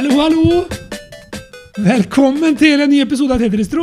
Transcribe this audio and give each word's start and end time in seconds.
Hallo, 0.00 0.14
hallo! 0.16 0.60
Velkommen 1.84 2.54
til 2.56 2.80
en 2.80 2.88
ny 2.88 3.02
episode 3.02 3.34
av 3.36 3.42
Tetris-tro. 3.42 3.82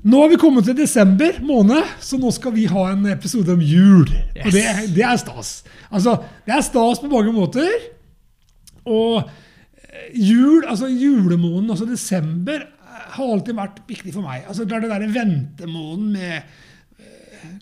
Nå 0.00 0.22
har 0.22 0.30
vi 0.32 0.38
kommet 0.40 0.64
til 0.64 0.78
desember 0.78 1.42
måned, 1.44 1.90
så 2.00 2.16
nå 2.16 2.30
skal 2.32 2.54
vi 2.54 2.64
ha 2.70 2.86
en 2.88 3.02
episode 3.12 3.52
om 3.52 3.60
jul. 3.60 4.06
Og 4.06 4.48
det, 4.48 4.62
det 4.96 5.04
er 5.04 5.20
stas. 5.20 5.50
Altså, 5.90 6.14
det 6.48 6.56
er 6.56 6.64
stas 6.64 7.02
på 7.02 7.10
mange 7.12 7.34
måter. 7.36 7.68
Og 8.88 9.18
eh, 9.20 10.08
jul, 10.16 10.64
altså 10.64 10.88
julemåneden, 10.88 11.74
altså 11.76 11.90
desember, 11.90 12.64
har 12.88 13.34
alltid 13.36 13.60
vært 13.60 13.82
viktig 13.84 14.16
for 14.16 14.24
meg. 14.24 14.48
Altså, 14.48 14.64
det 14.64 14.78
er 14.78 14.86
det 14.86 14.92
derre 14.94 15.12
ventemåneden 15.18 16.16
med 16.16 16.56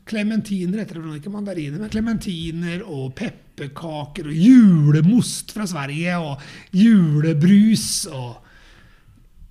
klementiner 0.08 0.82
heter 0.82 1.00
det 1.00 1.18
ikke 1.20 1.32
mandariner, 1.32 1.80
men 1.80 1.92
klementiner 1.92 2.84
og 2.84 3.12
pepperkaker 3.18 4.30
og 4.30 4.38
julemost 4.38 5.52
fra 5.56 5.66
Sverige 5.68 6.16
og 6.20 6.42
julebrus 6.76 8.06
og 8.12 8.38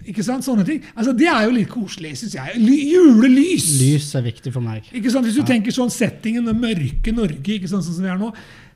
ikke 0.10 0.24
sant? 0.26 0.46
Sånne 0.46 0.66
ting. 0.66 0.80
Altså, 0.96 1.14
det 1.14 1.28
er 1.30 1.44
jo 1.46 1.54
litt 1.54 1.70
koselig, 1.70 2.16
syns 2.18 2.34
jeg. 2.34 2.58
Ly 2.58 2.78
julelys! 2.90 3.68
Lys 3.78 4.08
er 4.18 4.26
viktig 4.26 4.54
for 4.54 4.66
meg. 4.66 4.88
Ikke 4.98 5.12
sant? 5.14 5.28
Hvis 5.30 5.38
du 5.38 5.46
tenker 5.46 5.76
sånn 5.76 5.94
settingen 5.94 6.50
og 6.50 6.58
mørke 6.58 7.14
Norge, 7.14 7.58
ikke 7.58 7.70
sant, 7.70 7.86
sånn 7.86 8.00
som 8.00 8.08
vi 8.08 8.10
er 8.10 8.18
nå, 8.18 8.32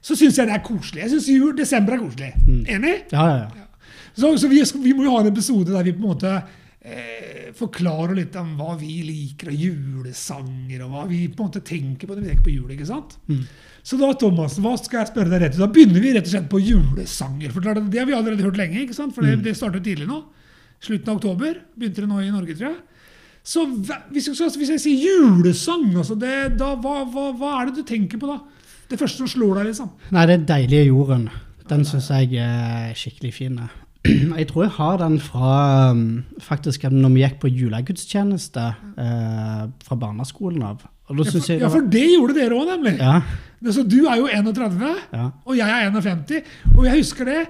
så 0.05 0.17
syns 0.17 0.37
jeg 0.37 0.49
det 0.51 0.53
er 0.53 0.65
koselig. 0.65 1.01
Jeg 1.01 1.15
syns 1.15 1.55
desember 1.57 1.97
er 1.97 2.03
koselig. 2.03 2.29
Enig? 2.45 2.93
Ja, 3.09 3.25
ja, 3.25 3.47
ja. 3.49 3.65
Så, 4.15 4.29
så 4.39 4.47
vi, 4.47 4.61
vi, 4.83 4.93
må 4.95 5.07
jo 5.07 5.15
ha 5.15 5.23
en 5.23 5.31
episode 5.33 5.73
der 5.73 5.83
vi 5.83 5.95
på 5.95 6.03
en 6.03 6.11
måte 6.13 6.35
eh, 6.85 7.51
forklarer 7.57 8.15
litt 8.17 8.35
om 8.39 8.53
hva 8.59 8.75
vi 8.79 8.99
liker 9.07 9.49
av 9.51 9.57
julesanger, 9.57 10.85
og 10.85 10.93
hva 10.93 11.05
vi 11.09 11.25
på 11.27 11.43
en 11.43 11.49
måte 11.49 11.63
tenker 11.65 12.07
på 12.07 12.15
når 12.15 12.23
vi 12.23 12.31
tenker 12.31 12.47
på 12.47 12.53
jul. 12.55 12.71
ikke 12.75 12.87
sant? 12.89 13.17
Så 13.85 13.99
da, 14.01 14.11
Thomas, 14.17 14.57
hva 14.61 14.75
skal 14.81 15.01
jeg 15.03 15.11
spørre 15.11 15.33
deg 15.33 15.43
rett 15.43 15.57
ut? 15.57 15.61
Da 15.63 15.69
begynner 15.73 16.01
vi 16.01 16.13
rett 16.15 16.25
og 16.29 16.33
slett 16.33 16.49
på 16.51 16.61
julesanger. 16.63 17.53
For 17.53 17.65
det, 17.65 17.87
det 17.93 18.01
har 18.01 18.09
vi 18.09 18.17
allerede 18.17 18.45
hørt 18.45 18.59
lenge, 18.61 18.81
ikke 18.85 18.97
sant? 18.97 19.15
for 19.17 19.25
det, 19.25 19.39
det 19.45 19.55
startet 19.57 19.85
tidlig 19.85 20.09
nå. 20.09 20.23
Slutten 20.85 21.13
av 21.13 21.19
oktober. 21.21 21.61
Begynte 21.77 22.03
det 22.03 22.09
nå 22.11 22.19
i 22.21 22.33
Norge, 22.33 22.57
tror 22.57 22.71
jeg. 22.71 22.81
Så 23.45 23.61
hvis 24.09 24.25
jeg, 24.25 24.51
hvis 24.57 24.71
jeg 24.73 24.81
sier 24.81 25.03
julesang, 25.05 25.91
altså 25.93 26.17
det, 26.17 26.57
da, 26.57 26.71
hva, 26.81 27.03
hva, 27.05 27.29
hva 27.37 27.51
er 27.59 27.69
det 27.69 27.83
du 27.83 27.87
tenker 27.87 28.17
på 28.21 28.29
da? 28.31 28.39
Det 28.89 28.97
første 28.97 29.21
som 29.21 29.29
slår 29.29 29.59
deg, 29.59 29.67
liksom? 29.69 29.91
Nei, 30.13 30.25
det 30.29 30.39
er 30.39 30.47
deilige 30.49 30.87
jorden. 30.89 31.27
Den 31.69 31.85
syns 31.85 32.09
jeg 32.13 32.41
er 32.41 32.93
skikkelig 32.97 33.33
fin. 33.33 33.59
Jeg 34.39 34.47
tror 34.49 34.65
jeg 34.65 34.73
har 34.77 34.99
den 35.01 35.15
fra 35.23 35.53
um, 35.91 36.03
faktisk 36.43 36.85
når 36.91 37.13
vi 37.13 37.23
gikk 37.23 37.39
på 37.41 37.51
julegudstjeneste 37.51 38.65
eh, 39.01 39.63
fra 39.87 39.97
barneskolen 39.99 40.65
av. 40.65 40.83
Ja, 41.05 41.13
for, 41.13 41.51
ja, 41.53 41.69
for 41.69 41.85
det 41.93 42.05
gjorde 42.15 42.33
dere 42.33 42.57
òg, 42.57 42.69
nemlig. 42.71 42.95
ja, 42.97 43.19
Så 43.73 43.83
du 43.85 43.99
er 44.09 44.17
jo 44.17 44.25
31, 44.25 44.87
ja. 45.13 45.27
og 45.45 45.57
jeg 45.57 45.69
er 45.69 45.91
51. 45.93 46.47
Og 46.73 46.87
jeg 46.87 47.01
husker 47.03 47.29
det. 47.29 47.43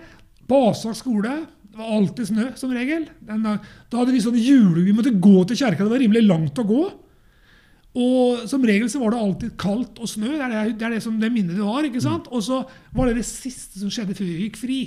På 0.45 0.59
Asak 0.69 0.97
skole. 0.99 1.31
Det 1.63 1.79
var 1.79 1.93
alltid 1.97 2.27
snø, 2.29 2.49
som 2.59 2.73
regel. 2.75 3.07
Den, 3.25 3.45
da 3.45 3.97
hadde 3.97 4.13
vi 4.13 4.21
sånne 4.23 4.43
jule... 4.43 4.83
Vi 4.85 4.93
måtte 4.95 5.15
gå 5.15 5.39
til 5.47 5.57
kjerka. 5.59 5.83
Det 5.83 5.91
var 5.91 6.03
rimelig 6.03 6.21
langt 6.27 6.61
å 6.61 6.67
gå. 6.67 6.83
Og 7.95 8.43
som 8.51 8.63
regel 8.67 8.91
så 8.91 8.99
var 8.99 9.15
det 9.15 9.23
alltid 9.23 9.55
kaldt 9.59 10.03
og 10.03 10.11
snø. 10.11 10.33
Det 10.35 10.43
er 10.43 10.51
det, 10.51 10.63
det, 10.75 10.85
er 10.85 10.95
det, 10.97 11.01
som, 11.03 11.15
det 11.19 11.31
minnet 11.31 11.55
du 11.55 11.63
har. 11.63 11.87
ikke 11.87 12.03
sant? 12.03 12.27
Og 12.27 12.43
så 12.43 12.61
var 12.95 13.09
det 13.09 13.21
det 13.21 13.27
siste 13.27 13.79
som 13.79 13.91
skjedde 13.91 14.17
før 14.17 14.27
vi 14.27 14.49
gikk 14.49 14.59
fri. 14.59 14.79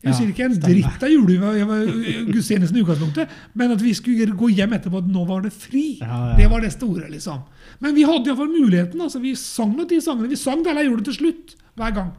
Jeg 0.00 0.14
Ja, 0.16 0.26
ikke 0.32 0.44
en 0.46 0.54
dritt 0.56 1.02
av 1.04 1.10
julegudstjenesten 1.12 2.78
i 2.78 2.80
utgangspunktet, 2.80 3.32
men 3.52 3.74
at 3.74 3.82
vi 3.84 3.92
skulle 3.92 4.32
gå 4.32 4.48
hjem 4.48 4.72
etterpå 4.72 5.02
at 5.02 5.10
nå 5.12 5.26
var 5.28 5.42
det 5.44 5.52
fri. 5.52 5.98
Det 6.38 6.46
var 6.48 6.64
det 6.64 6.70
store, 6.72 7.10
liksom. 7.12 7.42
Men 7.84 7.94
vi 7.98 8.06
hadde 8.08 8.30
iallfall 8.30 8.48
muligheten. 8.48 9.00
altså 9.00 9.20
Vi 9.20 9.34
sang 9.36 9.76
de 9.76 10.00
sangene. 10.00 10.30
Vi 10.32 10.36
sang 10.40 10.64
det, 10.64 10.70
eller 10.72 10.88
gjorde 10.88 11.04
det 11.04 11.10
til 11.12 11.18
slutt. 11.20 11.54
Hver 11.76 11.92
gang. 11.98 12.10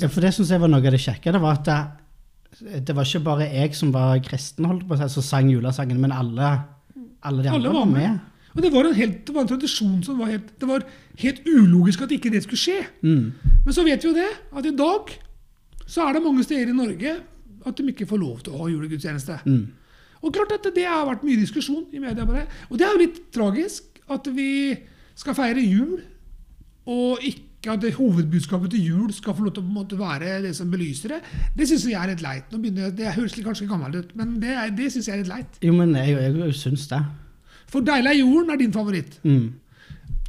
Ja, 0.00 0.08
for 0.10 0.20
det 0.26 0.34
syns 0.34 0.50
jeg 0.50 0.60
var 0.60 0.72
noe 0.72 0.82
av 0.82 0.90
det 0.90 0.98
kjekke. 0.98 1.30
Det 1.30 1.40
var 1.40 1.60
at 1.60 1.70
det, 1.70 2.82
det 2.88 2.96
var 2.98 3.06
ikke 3.06 3.22
bare 3.22 3.46
jeg 3.46 3.78
som 3.78 3.92
var 3.94 4.18
kristen 4.26 4.66
holdt 4.66 4.88
på 4.88 4.98
å 4.98 4.98
si, 4.98 5.08
som 5.14 5.22
sang 5.22 5.52
julesangen, 5.54 6.00
men 6.02 6.10
alle, 6.10 6.50
alle 7.22 7.46
de 7.46 7.48
Alle 7.54 7.70
andre 7.70 7.74
var 7.78 7.86
med. 7.86 8.10
med. 8.10 8.18
Og 8.56 8.62
det 8.64 8.72
var 8.74 8.84
en, 8.88 8.94
helt, 8.98 9.20
det 9.26 9.34
var 9.34 9.44
en 9.46 9.52
tradisjon 9.52 10.02
som 10.02 10.18
var 10.18 10.32
helt, 10.32 10.48
det 10.58 10.66
var 10.66 10.82
helt 11.22 11.44
ulogisk 11.46 12.02
at 12.02 12.10
ikke 12.16 12.32
det 12.34 12.42
skulle 12.42 12.58
skje. 12.58 12.80
Mm. 13.06 13.30
Men 13.64 13.76
så 13.76 13.84
vet 13.86 14.02
vi 14.02 14.10
jo 14.10 14.16
det, 14.18 14.26
at 14.50 14.66
i 14.66 14.74
dag 14.74 15.12
så 15.90 16.06
er 16.06 16.16
det 16.16 16.24
mange 16.24 16.46
steder 16.46 16.70
i 16.70 16.76
Norge 16.76 17.18
at 17.66 17.76
de 17.76 17.92
ikke 17.92 18.08
får 18.08 18.20
lov 18.22 18.40
til 18.44 18.54
å 18.54 18.62
ha 18.62 18.70
julegudstjeneste. 18.70 19.40
Mm. 19.44 19.64
Og 20.20 20.34
klart 20.36 20.52
at 20.56 20.68
det 20.76 20.86
har 20.86 21.06
vært 21.08 21.24
mye 21.26 21.40
diskusjon 21.40 21.86
i 21.96 22.00
media 22.00 22.26
på 22.28 22.36
det. 22.36 22.46
Og 22.68 22.78
det 22.78 22.86
er 22.86 22.94
jo 22.94 23.02
litt 23.02 23.20
tragisk 23.34 24.00
at 24.10 24.26
vi 24.34 24.50
skal 25.18 25.36
feire 25.36 25.62
jul, 25.64 25.98
og 26.90 27.24
ikke 27.24 27.74
at 27.74 27.82
det 27.82 27.92
hovedbudskapet 27.98 28.72
til 28.72 28.86
jul 28.88 29.10
skal 29.12 29.36
få 29.36 29.44
lov 29.44 29.54
til 29.56 29.64
å 29.66 29.72
måte 29.74 29.98
være 30.00 30.38
det 30.46 30.54
som 30.56 30.70
belyser 30.72 31.16
det. 31.16 31.20
Det 31.56 31.68
syns 31.68 31.84
jeg 31.90 31.98
er 32.00 32.12
litt 32.12 32.24
leit. 32.24 32.54
Jeg, 32.54 32.92
Det 32.96 33.12
høres 33.16 33.36
kanskje 33.36 33.68
gammelt 33.68 33.98
ut, 34.00 34.14
men 34.16 34.38
det, 34.40 34.56
det 34.78 34.88
syns 34.92 35.10
jeg 35.10 35.18
er 35.18 35.22
litt 35.24 35.32
leit. 35.32 35.60
Jo, 35.64 35.74
men 35.76 35.92
jeg, 35.98 36.16
jeg, 36.16 36.56
syns 36.56 36.88
det. 36.88 37.02
For 37.70 37.84
'Deilig 37.86 38.10
er 38.10 38.18
jorden' 38.22 38.52
er 38.52 38.58
din 38.58 38.72
favoritt. 38.72 39.20
Mm. 39.22 39.52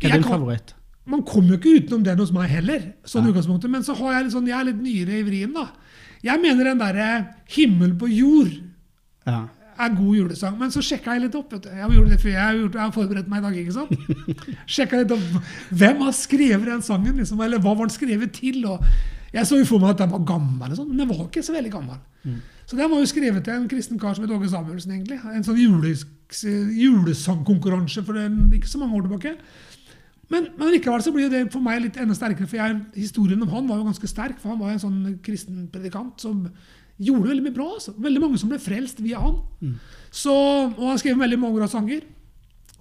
Hva 0.01 0.09
er 0.09 0.19
din 0.19 0.27
favoritt? 0.27 0.75
Man 1.05 1.23
kommer 1.25 1.55
jo 1.55 1.57
ikke 1.57 1.77
utenom 1.81 2.03
den 2.05 2.19
hos 2.21 2.31
meg 2.31 2.49
heller, 2.49 2.83
sånn 3.09 3.25
ja. 3.25 3.31
utgangspunktet, 3.31 3.71
men 3.73 3.81
så 3.83 3.95
har 3.97 4.13
jeg 4.19 4.27
litt 4.27 4.35
sånn, 4.35 4.47
jeg 4.51 4.59
er 4.59 4.67
litt 4.69 4.81
nyere 4.83 5.17
i 5.17 5.23
vrien. 5.25 5.53
da. 5.55 5.71
Jeg 6.21 6.41
mener 6.41 6.63
den 6.63 6.77
derre 6.77 7.07
'Himmel 7.49 7.95
på 7.97 8.07
jord' 8.11 8.61
Ja. 9.25 9.47
er 9.79 9.89
god 9.95 10.15
julesang. 10.15 10.57
Men 10.59 10.69
så 10.69 10.81
sjekka 10.81 11.13
jeg 11.15 11.23
litt 11.23 11.35
opp. 11.35 11.51
vet 11.53 11.63
du. 11.63 11.69
Jeg 11.69 11.89
gjort 11.89 12.09
det 12.09 12.19
før, 12.21 12.29
jeg 12.29 12.41
har, 12.41 12.53
gjort, 12.53 12.73
jeg 12.73 12.81
har 12.81 12.91
forberedt 12.91 13.27
meg 13.27 13.39
i 13.39 13.45
dag. 13.47 13.57
ikke 13.57 13.73
sant? 13.73 13.89
Sjekka 14.67 14.99
litt 15.01 15.11
opp. 15.11 15.41
Hvem 15.71 16.01
har 16.05 16.11
skrevet 16.11 16.65
den 16.65 16.81
sangen? 16.81 17.17
liksom, 17.17 17.41
Eller 17.41 17.57
hva 17.57 17.73
var 17.75 17.87
den 17.87 17.95
skrevet 17.95 18.31
til? 18.33 18.65
og 18.65 18.85
Jeg 19.33 19.47
så 19.47 19.57
jo 19.57 19.65
for 19.65 19.79
meg 19.79 19.89
at 19.91 19.97
den 19.97 20.11
var 20.11 20.19
gammel, 20.27 20.69
og 20.71 20.77
sånn, 20.77 20.89
men 20.89 20.97
den 20.97 21.07
var 21.09 21.25
ikke 21.25 21.41
så 21.43 21.53
veldig 21.55 21.71
gammel. 21.71 21.97
Så 22.67 22.77
den 22.77 22.89
var 22.91 22.99
jo 22.99 23.05
skrevet 23.09 23.43
til 23.43 23.53
en 23.53 23.67
kristen 23.67 23.97
kar 23.99 24.13
som 24.13 24.23
het 24.23 24.31
Åge 24.31 24.49
Samuelsen. 24.49 24.91
egentlig. 24.91 25.17
En 25.33 25.43
sånn 25.43 25.57
jules, 25.57 26.05
julesangkonkurranse 26.77 28.03
for 28.05 28.19
en, 28.21 28.51
ikke 28.53 28.69
så 28.69 28.79
mange 28.81 28.95
år 28.99 29.07
tilbake. 29.07 29.33
Men, 30.31 30.47
men 30.55 30.71
likevel 30.71 31.03
så 31.03 31.11
blir 31.11 31.31
det 31.31 31.47
for 31.51 31.63
meg 31.63 31.81
litt 31.83 31.97
enda 31.99 32.15
sterkere, 32.15 32.47
for 32.47 32.61
jeg, 32.61 32.77
historien 32.95 33.41
om 33.43 33.51
han 33.51 33.67
var 33.67 33.81
jo 33.81 33.89
ganske 33.89 34.07
sterk. 34.07 34.39
For 34.39 34.53
han 34.53 34.61
var 34.61 34.73
en 34.73 34.83
sånn 34.85 35.01
kristen 35.25 35.65
predikant 35.73 36.23
som 36.23 36.45
gjorde 37.01 37.31
veldig 37.33 37.45
mye 37.47 37.57
bra. 37.57 37.67
Altså. 37.75 37.93
Veldig 37.99 38.23
mange 38.23 38.39
som 38.39 38.51
ble 38.51 38.61
frelst 38.61 39.01
via 39.03 39.19
han. 39.19 39.41
Så, 40.13 40.33
og 40.71 40.83
han 40.87 40.99
skrev 41.01 41.19
veldig 41.19 41.39
mange 41.41 41.59
bra 41.59 41.67
sanger. 41.71 42.05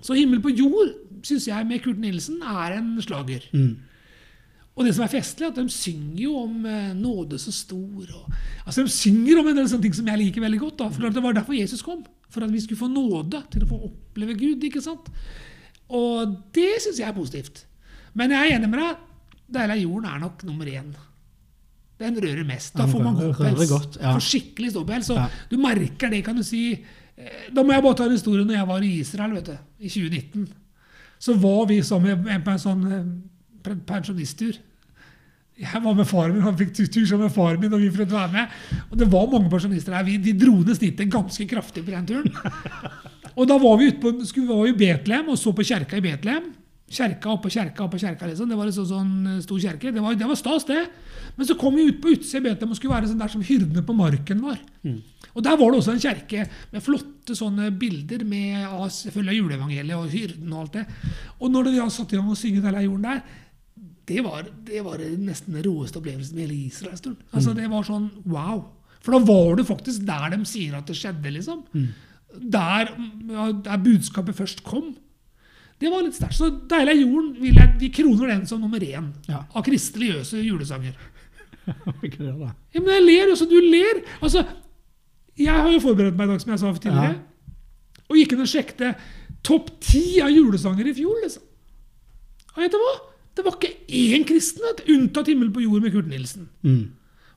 Så 0.01 0.17
'Himmel 0.17 0.41
på 0.41 0.55
jord' 0.57 0.95
syns 1.27 1.49
jeg 1.49 1.67
med 1.69 1.83
Kurt 1.85 1.99
Nilsen 2.01 2.41
er 2.41 2.79
en 2.79 2.95
slager. 3.05 3.45
Mm. 3.53 3.77
Og 4.79 4.87
det 4.87 4.95
som 4.97 5.05
er 5.05 5.13
festlig, 5.13 5.45
er 5.45 5.51
at 5.51 5.59
de 5.59 5.69
synger 5.69 6.23
jo 6.23 6.37
om 6.41 6.65
eh, 6.65 6.95
nåde 6.97 7.37
så 7.39 7.53
stor. 7.53 8.07
Og, 8.17 8.33
altså 8.65 8.87
De 8.87 8.89
synger 8.95 9.41
om 9.41 9.51
en 9.51 9.59
del 9.59 9.69
sånne 9.69 9.85
ting 9.85 9.97
som 9.99 10.09
jeg 10.09 10.23
liker 10.23 10.41
veldig 10.41 10.61
godt. 10.63 10.79
Da, 10.79 10.89
for 10.89 11.11
Det 11.11 11.23
var 11.23 11.37
derfor 11.37 11.59
Jesus 11.59 11.83
kom. 11.85 12.05
For 12.31 12.47
at 12.47 12.53
vi 12.53 12.63
skulle 12.63 12.81
få 12.81 12.89
nåde 12.89 13.43
til 13.53 13.67
å 13.67 13.69
få 13.69 13.81
oppleve 13.91 14.39
Gud. 14.39 14.65
ikke 14.65 14.81
sant? 14.81 15.11
Og 15.91 16.37
det 16.55 16.69
syns 16.85 16.99
jeg 17.01 17.09
er 17.09 17.17
positivt. 17.17 17.65
Men 18.15 18.31
jeg 18.35 18.51
er 18.51 18.57
enig 18.59 18.69
med 18.71 18.79
deg. 18.83 18.97
'Deilig 19.51 19.75
er 19.77 19.83
jorden' 19.83 20.07
er 20.15 20.19
nok 20.23 20.45
nummer 20.47 20.65
én. 20.71 20.93
Den 22.01 22.17
rører 22.23 22.45
mest. 22.47 22.75
Da 22.79 22.87
får 22.87 23.03
man 23.03 23.17
gåpels. 23.19 23.69
godt, 23.71 23.97
ja. 24.01 24.13
Får 24.15 24.21
skikkelig 24.25 24.71
ståpels. 24.73 25.07
Så 25.11 25.15
Ja. 25.19 25.27
du 25.51 25.57
merker 25.59 26.09
det, 26.11 26.25
kan 26.25 26.37
du 26.37 26.43
si. 26.43 26.73
Eh, 27.19 27.51
Da 27.55 27.63
må 27.63 27.73
jeg 27.75 27.83
bare 27.83 27.95
ta 27.97 28.05
en 28.05 28.11
historie 28.13 28.45
når 28.45 28.55
jeg 28.57 28.67
var 28.69 28.81
i 28.83 29.01
Israel 29.01 29.33
vet 29.35 29.45
du, 29.47 29.59
i 29.81 29.89
2019. 29.89 30.49
Så 31.19 31.35
var 31.37 31.67
vi 31.67 31.83
sammen 31.83 32.25
med, 32.25 32.45
på 32.45 32.51
en 32.51 32.59
sånn 32.59 32.93
eh, 32.93 33.75
pensjonisttur. 33.87 34.57
Jeg 35.61 35.83
var 35.83 35.95
med 35.95 36.07
faren 36.07 36.33
min, 36.33 36.43
han 36.43 36.57
fikk 36.57 36.73
tur 36.73 37.05
sammen 37.07 37.27
med 37.27 37.33
faren 37.35 37.61
min, 37.61 37.73
og 37.75 37.81
vi 37.81 37.91
fikk 37.91 38.09
være 38.11 38.33
med. 38.33 38.49
Og 38.91 38.97
det 38.99 39.11
var 39.13 39.27
mange 39.27 39.51
pensjonister 39.51 39.93
her. 39.93 40.05
Vi, 40.05 40.17
de 40.17 40.33
dro 40.33 40.55
ned 40.63 40.75
snittet 40.79 41.11
ganske 41.13 41.47
kraftig 41.47 41.85
på 41.85 41.91
den 41.91 42.07
turen. 42.07 42.33
Og 43.37 43.47
da 43.51 43.59
var 43.61 43.77
vi 43.81 43.91
ute 43.91 44.01
på, 44.03 44.15
skulle, 44.29 44.49
var 44.51 44.71
i 44.71 44.77
Betlehem 44.77 45.31
og 45.33 45.39
så 45.39 45.53
på 45.57 45.67
kjerka 45.67 45.99
i 46.01 46.05
Betlehem. 46.05 46.51
Kjerka 46.91 47.31
oppå 47.31 47.51
kjerka 47.53 47.85
oppå 47.85 48.01
kjerka. 48.03 48.27
liksom. 48.27 48.49
Det 48.51 48.59
var 48.59 48.67
en 48.67 48.75
sånn, 48.75 48.89
sånn 48.91 49.13
eh, 49.37 49.43
stor 49.45 49.61
kjerke. 49.63 49.93
Det 49.95 50.03
var, 50.03 50.17
det 50.19 50.27
var 50.27 50.39
stas, 50.39 50.67
det. 50.67 50.81
Men 51.37 51.47
så 51.47 51.55
kom 51.59 51.77
vi 51.79 51.87
ut 51.91 52.01
på 52.03 52.17
utsida 52.17 52.41
i 52.43 52.49
Betlehem 52.49 52.73
og 52.75 52.81
skulle 52.81 52.97
være 52.97 53.11
sånn 53.13 53.23
der 53.23 53.31
som 53.31 53.45
hyrdene 53.47 53.85
på 53.87 53.95
marken 53.97 54.43
var. 54.43 54.59
Og 55.31 55.45
der 55.47 55.55
var 55.61 55.71
det 55.71 55.79
også 55.79 55.95
en 55.95 56.03
kjerke 56.03 56.47
med 56.73 56.83
flotte 56.83 57.37
sånne 57.39 57.69
bilder 57.79 58.25
med 58.27 58.65
av 58.67 58.89
selvfølgelig 58.91 59.39
juleevangeliet 59.39 59.95
og 60.01 60.11
hyrden 60.11 60.51
og 60.57 60.65
alt 60.65 60.81
det. 60.81 60.85
Og 61.39 61.55
når 61.55 61.71
de 61.71 61.87
satte 61.95 62.17
i 62.17 62.19
gang 62.19 62.33
og 62.33 62.41
synge 62.41 62.67
er 62.67 62.83
jorden' 62.83 63.07
der, 63.07 63.23
det 64.11 64.25
var, 64.27 64.49
det 64.67 64.83
var 64.83 64.99
nesten 64.99 65.55
den 65.55 65.63
råeste 65.69 66.01
opplevelsen 66.01 66.35
med 66.35 66.49
hele 66.49 66.67
Israel 66.67 66.97
en 66.97 66.99
stund. 66.99 67.17
Altså, 67.31 67.55
det 67.55 67.71
var 67.71 67.87
sånn 67.87 68.11
wow. 68.27 68.65
For 69.01 69.15
da 69.15 69.21
var 69.23 69.55
du 69.57 69.63
faktisk 69.65 70.03
der 70.09 70.33
de 70.35 70.41
sier 70.51 70.75
at 70.77 70.91
det 70.91 70.97
skjedde, 70.99 71.31
liksom. 71.39 71.63
Der, 72.53 72.91
der 73.65 73.77
budskapet 73.85 74.35
først 74.39 74.65
kom. 74.65 74.95
Det 75.81 75.89
var 75.91 76.03
litt 76.05 76.15
sterkt. 76.15 76.37
Så 76.37 76.51
'Deilig 76.51 76.93
er 76.93 77.01
jorden' 77.07 77.41
vil 77.41 77.55
jeg, 77.55 77.75
vi 77.81 77.89
kroner 77.89 78.27
den 78.29 78.47
som 78.47 78.61
nummer 78.61 78.79
én 78.79 79.13
Ja. 79.29 79.45
av 79.55 79.65
kristeligøse 79.65 80.43
julesanger. 80.45 80.93
Ikke 82.05 82.19
det, 82.19 82.35
da. 82.39 82.51
Ja, 82.75 82.81
men 82.81 82.89
jeg 82.89 83.03
ler 83.03 83.33
også. 83.33 83.49
Du 83.49 83.57
ler. 83.61 84.03
Altså, 84.23 84.45
jeg 85.39 85.53
har 85.55 85.71
jo 85.73 85.81
forberedt 85.81 86.17
meg 86.17 86.29
i 86.29 86.33
dag, 86.33 86.41
som 86.41 86.51
jeg 86.51 86.59
sa 86.59 86.73
tidligere. 86.73 87.03
Ja. 87.03 87.15
Og 88.11 88.17
gikk 88.17 88.33
inn 88.33 88.41
og 88.45 88.51
sjekket 88.51 88.97
topp 89.47 89.71
ti 89.81 90.21
av 90.21 90.31
julesanger 90.31 90.87
i 90.87 90.95
fjor. 90.95 91.17
liksom. 91.23 91.43
Og 92.57 92.63
vet 92.63 92.73
du 92.73 92.77
hva? 92.83 92.95
Det 93.37 93.45
var 93.47 93.57
ikke 93.57 93.77
én 93.89 94.25
kristen, 94.27 94.63
vet 94.67 94.89
unntatt 94.91 95.29
'Himmel 95.29 95.53
på 95.55 95.63
jord' 95.63 95.83
med 95.83 95.93
Kurt 95.93 96.09
Nilsen. 96.09 96.49
Mm. 96.63 96.91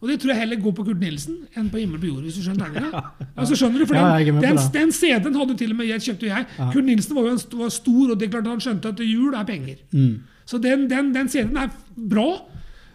Og 0.04 0.10
det 0.12 0.18
tror 0.20 0.34
jeg 0.34 0.42
heller 0.42 0.60
går 0.60 0.74
på 0.76 0.84
Kurt 0.84 1.00
Nilsen 1.00 1.38
enn 1.56 1.70
på 1.72 1.80
Himmel 1.80 2.02
på 2.02 2.10
jord. 2.10 2.26
hvis 2.28 2.36
du 2.36 2.44
skjønner 2.44 2.68
tegninga. 2.68 3.04
Altså, 3.40 3.56
skjønner 3.60 3.80
du? 3.80 3.86
For 3.88 3.96
Ja, 3.96 4.18
den, 4.20 4.42
den, 4.44 4.60
den 4.74 4.92
CD-en 4.92 5.38
hadde 5.40 5.56
til 5.62 5.72
og 5.72 5.80
med 5.80 5.88
jeg 5.88 6.04
kjøpte 6.10 6.28
jeg. 6.28 6.48
Kurt 6.60 6.88
Nilsen 6.90 7.16
var 7.16 7.30
jo 7.30 7.36
en 7.38 7.44
var 7.62 7.72
stor, 7.72 8.12
og 8.12 8.20
det 8.20 8.30
klart 8.34 8.50
han 8.52 8.60
skjønte 8.66 8.92
at 8.92 9.04
jul 9.08 9.38
er 9.40 9.48
penger. 9.48 9.80
Mm. 9.96 10.18
Så 10.44 10.60
den, 10.60 10.90
den, 10.92 11.14
den 11.16 11.32
CD-en 11.32 11.62
er 11.64 11.72
bra. 11.96 12.28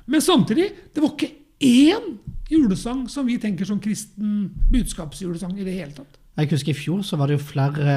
Men 0.05 0.21
samtidig, 0.21 0.69
det 0.93 1.05
var 1.05 1.17
ikke 1.17 1.33
én 1.65 2.13
julesang 2.53 3.07
som 3.09 3.27
vi 3.29 3.39
tenker 3.41 3.65
som 3.69 3.81
kristen 3.81 4.51
budskapsjulesang 4.69 5.57
i 5.57 5.65
det 5.65 5.81
hele 5.81 5.97
tatt. 5.97 6.21
Jeg 6.39 6.53
husker 6.53 6.77
i 6.77 6.79
fjor 6.79 7.01
så 7.03 7.17
var 7.19 7.29
det 7.29 7.39
jo 7.41 7.47
flere 7.49 7.97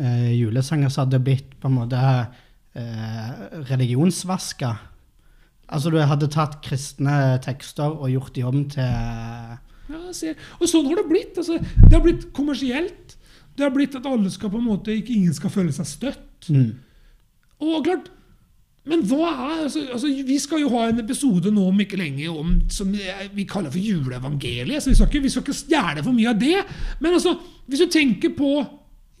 eh, 0.00 0.32
julesanger 0.34 0.90
som 0.90 1.04
hadde 1.04 1.22
blitt 1.22 1.52
på 1.60 1.68
en 1.70 1.76
måte 1.76 2.00
eh, 2.00 3.30
religionsvaska. 3.68 4.72
Altså 5.68 5.90
du 5.90 5.98
hadde 5.98 6.28
tatt 6.30 6.60
kristne 6.62 7.38
tekster 7.42 7.90
og 7.90 8.10
gjort 8.12 8.34
de 8.36 8.42
om 8.46 8.64
til 8.70 8.82
Ja, 9.86 10.00
se. 10.14 10.34
Og 10.60 10.66
sånn 10.70 10.86
har 10.90 10.98
det 11.00 11.08
blitt. 11.10 11.38
Altså, 11.38 11.58
det 11.58 11.92
har 11.94 12.02
blitt 12.04 12.28
kommersielt. 12.34 13.16
Det 13.56 13.64
har 13.64 13.72
blitt 13.74 13.94
at 13.98 14.06
alle 14.06 14.30
skal 14.30 14.50
på 14.52 14.58
en 14.60 14.66
måte, 14.68 14.94
ikke 14.94 15.14
ingen 15.14 15.34
skal 15.34 15.50
føle 15.50 15.72
seg 15.72 15.86
støtt. 15.86 16.48
mm. 16.50 16.72
Og 17.64 17.84
klart, 17.86 18.10
Men 18.86 19.00
hva 19.02 19.30
er 19.32 19.62
altså, 19.64 19.80
altså, 19.90 20.06
Vi 20.06 20.38
skal 20.38 20.60
jo 20.60 20.68
ha 20.76 20.84
en 20.88 21.00
episode 21.02 21.50
nå 21.50 21.68
om 21.68 21.80
ikke 21.80 21.96
lenge 21.98 22.28
om 22.30 22.60
som 22.70 22.92
vi 22.92 23.44
kaller 23.44 23.70
for 23.70 23.78
juleevangeliet. 23.82 24.82
Så 24.82 24.90
vi 24.90 24.94
skal 24.94 25.08
ikke, 25.10 25.22
vi 25.22 25.28
skal 25.32 25.42
ikke 25.42 25.56
stjele 25.58 26.04
for 26.04 26.12
mye 26.14 26.30
av 26.30 26.38
det. 26.38 26.60
Men 27.00 27.16
altså, 27.18 27.32
hvis 27.66 27.82
du 27.82 27.86
tenker 27.90 28.30
på 28.36 28.52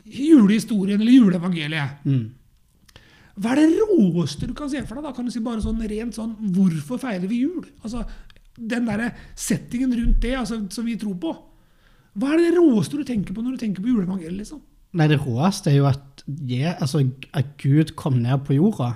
julehistorien 0.06 1.00
eller 1.00 1.12
juleevangeliet 1.12 2.04
Mm. 2.06 2.30
Hva 3.36 3.52
er 3.52 3.60
det 3.60 3.80
råeste 3.82 4.46
du 4.48 4.54
kan 4.56 4.70
se 4.72 4.80
for 4.88 4.96
deg? 4.96 5.04
da? 5.04 5.12
Kan 5.12 5.26
du 5.28 5.30
si 5.34 5.40
bare 5.44 5.60
sånn 5.60 5.82
rent 5.88 6.14
sånn 6.16 6.30
Hvorfor 6.56 6.98
feirer 7.02 7.28
vi 7.28 7.42
jul? 7.42 7.66
Altså, 7.84 8.04
Den 8.56 8.86
der 8.88 9.10
settingen 9.36 9.92
rundt 9.92 10.20
det 10.24 10.34
altså, 10.38 10.62
som 10.72 10.86
vi 10.88 10.96
tror 10.96 11.14
på. 11.20 11.34
Hva 12.16 12.30
er 12.32 12.38
det 12.46 12.54
råeste 12.56 12.96
du 12.96 13.04
tenker 13.04 13.34
på 13.36 13.42
når 13.44 13.58
du 13.58 13.64
tenker 13.66 13.82
på 13.84 13.88
juleevangeliet? 13.92 14.38
liksom? 14.40 14.62
Nei, 14.96 15.06
det 15.12 15.18
råeste 15.20 15.68
er 15.68 15.76
jo 15.76 15.84
at, 15.90 16.22
ja, 16.48 16.72
altså, 16.80 17.02
at 17.36 17.50
Gud 17.60 17.92
kom 18.00 18.22
ned 18.22 18.46
på 18.46 18.56
jorda. 18.56 18.94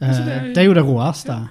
Altså, 0.00 0.20
Eh, 0.22 0.26
det 0.26 0.34
er- 0.36 0.54
det 0.54 0.58
er 0.58 0.64
jo 0.68 0.74
det 0.74 0.84
råeste. 0.86 1.26
Ja. 1.34 1.48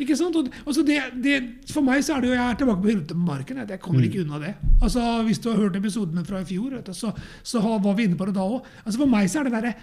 Ikke 0.00 0.16
sant? 0.16 0.34
Og, 0.34 0.48
altså 0.66 0.82
det, 0.82 0.96
det, 1.22 1.34
for 1.70 1.82
meg 1.82 2.00
så 2.02 2.16
er 2.16 2.20
det 2.22 2.30
jo 2.30 2.34
Jeg 2.34 2.50
er 2.50 2.56
tilbake 2.56 2.82
på 2.82 2.90
Hyttemarken. 2.90 3.56
Jeg 3.68 3.78
kommer 3.80 4.00
ikke 4.02 4.24
unna 4.24 4.38
det. 4.40 4.54
Altså 4.80 5.22
Hvis 5.28 5.38
du 5.38 5.50
har 5.50 5.58
hørt 5.60 5.76
episodene 5.76 6.24
fra 6.26 6.40
i 6.40 6.44
fjor, 6.48 6.70
vet 6.70 6.86
du, 6.86 6.92
så, 6.92 7.12
så 7.44 7.60
var 7.60 7.94
vi 7.94 8.04
inne 8.08 8.16
på 8.16 8.24
det 8.26 8.34
da 8.34 8.40
òg. 8.40 8.64
Altså 8.86 8.98
for 8.98 9.06
meg 9.06 9.28
så 9.28 9.40
er 9.40 9.44
det 9.44 9.52
derre 9.52 9.74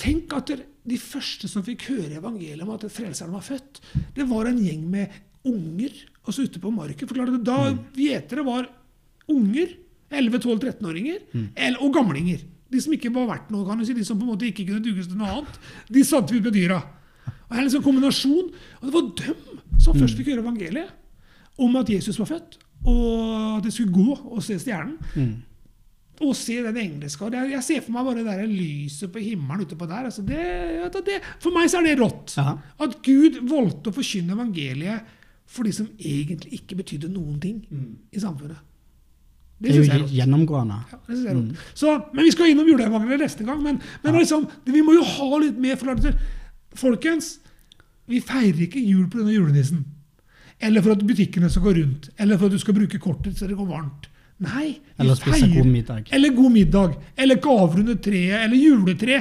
Tenk 0.00 0.32
at 0.36 0.50
de 0.84 0.98
første 1.00 1.48
som 1.48 1.64
fikk 1.64 1.86
høre 1.92 2.18
evangeliet 2.18 2.64
om 2.64 2.74
at 2.74 2.86
frelseren 2.92 3.34
var 3.34 3.44
født, 3.46 3.80
det 4.16 4.26
var 4.28 4.50
en 4.50 4.58
gjeng 4.60 4.82
med 4.90 5.12
unger 5.44 5.94
altså 6.24 6.46
ute 6.48 6.60
på 6.60 6.72
marken. 6.72 7.08
For 7.08 7.36
Da 7.44 7.58
gjetere 7.96 8.44
var 8.46 8.68
unger, 9.30 9.76
11-12-13-åringer, 10.14 11.22
mm. 11.32 11.46
og 11.80 11.94
gamlinger. 11.94 12.42
De 12.70 12.80
som 12.80 12.92
ikke 12.96 13.12
var 13.14 13.28
verdt 13.30 13.50
noe, 13.52 13.64
kan 13.68 13.78
du 13.78 13.86
si, 13.86 13.94
de 13.96 14.04
som 14.06 14.18
på 14.18 14.26
en 14.26 14.34
måte 14.34 14.48
ikke 14.48 14.66
kunne 14.68 14.82
duges 14.84 15.08
til 15.08 15.18
noe 15.20 15.30
annet. 15.30 15.58
De 15.92 16.04
satte 16.06 16.32
vi 16.32 16.40
ut 16.40 16.48
med 16.48 16.56
dyra. 16.56 16.80
Og 17.24 17.52
det 17.52 17.60
er 17.60 17.64
en 17.64 17.72
sånn 17.76 17.84
kombinasjon. 17.84 18.52
Og 18.80 18.84
det 18.86 18.94
var 18.94 19.08
dem 19.20 19.80
som 19.84 19.96
først 19.96 20.18
fikk 20.18 20.32
høre 20.32 20.44
evangeliet 20.44 20.92
om 21.60 21.76
at 21.78 21.90
Jesus 21.92 22.16
var 22.18 22.26
født, 22.32 22.56
og 22.90 23.58
at 23.60 23.66
de 23.66 23.70
skulle 23.70 23.94
gå 23.94 24.16
og 24.16 24.40
se 24.42 24.56
stjernen. 24.58 24.96
Mm. 25.14 25.34
Og 26.22 26.34
se 26.38 26.60
den 26.62 26.76
engelske. 26.78 27.26
og 27.26 27.34
Jeg 27.34 27.62
ser 27.66 27.80
for 27.82 27.94
meg 27.96 28.06
bare 28.06 28.20
det 28.20 28.26
der 28.28 28.46
lyset 28.46 29.10
på 29.10 29.18
himmelen 29.18 29.66
ute 29.66 29.78
på 29.78 29.86
der. 29.90 30.06
Altså 30.10 30.22
det, 30.22 30.44
det, 31.08 31.16
for 31.42 31.50
meg 31.54 31.66
så 31.70 31.80
er 31.80 31.88
det 31.88 31.96
rått. 31.98 32.36
Aha. 32.38 32.54
At 32.86 33.00
Gud 33.02 33.40
valgte 33.50 33.90
å 33.90 33.96
forkynne 33.96 34.36
evangeliet 34.36 35.10
for 35.50 35.66
de 35.66 35.72
som 35.74 35.88
egentlig 35.98 36.60
ikke 36.60 36.78
betydde 36.78 37.10
noen 37.10 37.40
ting 37.42 37.58
i 38.14 38.22
samfunnet. 38.22 38.62
Det 39.58 39.72
Det 39.72 39.74
er 39.74 39.80
jo 39.80 40.04
er 40.04 40.14
gjennomgående. 40.20 40.78
Ja, 40.92 41.00
det 41.06 41.16
synes 41.16 41.24
jeg 41.24 41.32
er 41.32 41.40
rått. 41.40 41.66
Så, 41.74 41.96
men 42.14 42.24
vi 42.24 42.32
skal 42.34 42.52
innom 42.52 42.68
juleevangeliet 42.68 43.26
neste 43.26 43.46
gang. 43.48 43.62
Men, 43.62 43.82
men 44.04 44.18
liksom, 44.20 44.46
vi 44.66 44.82
må 44.86 44.94
jo 44.94 45.04
ha 45.08 45.42
litt 45.42 45.58
mer 45.58 45.78
forklart. 45.80 46.22
Folkens, 46.78 47.38
vi 48.10 48.22
feirer 48.22 48.66
ikke 48.68 48.82
jul 48.82 49.06
pga. 49.10 49.26
julenissen. 49.32 49.84
Eller 50.62 50.82
for 50.84 50.94
at 50.94 51.06
butikkene 51.06 51.50
skal 51.50 51.66
gå 51.66 51.76
rundt. 51.80 52.10
Eller 52.18 52.38
for 52.38 52.46
at 52.46 52.54
du 52.54 52.62
skal 52.62 52.76
bruke 52.76 53.02
kortet 53.02 53.38
så 53.38 53.50
det 53.50 53.58
går 53.58 53.70
varmt. 53.70 54.10
Nei. 54.42 54.80
Eller 54.98 55.14
spise 55.18 55.46
god 55.52 55.68
middag. 55.70 56.10
Eller 56.12 56.34
god 56.34 56.52
middag. 56.52 56.94
Eller 57.16 57.38
gaver 57.42 57.80
under 57.84 57.94
treet. 58.02 58.40
Eller 58.44 58.56
juletre. 58.58 59.20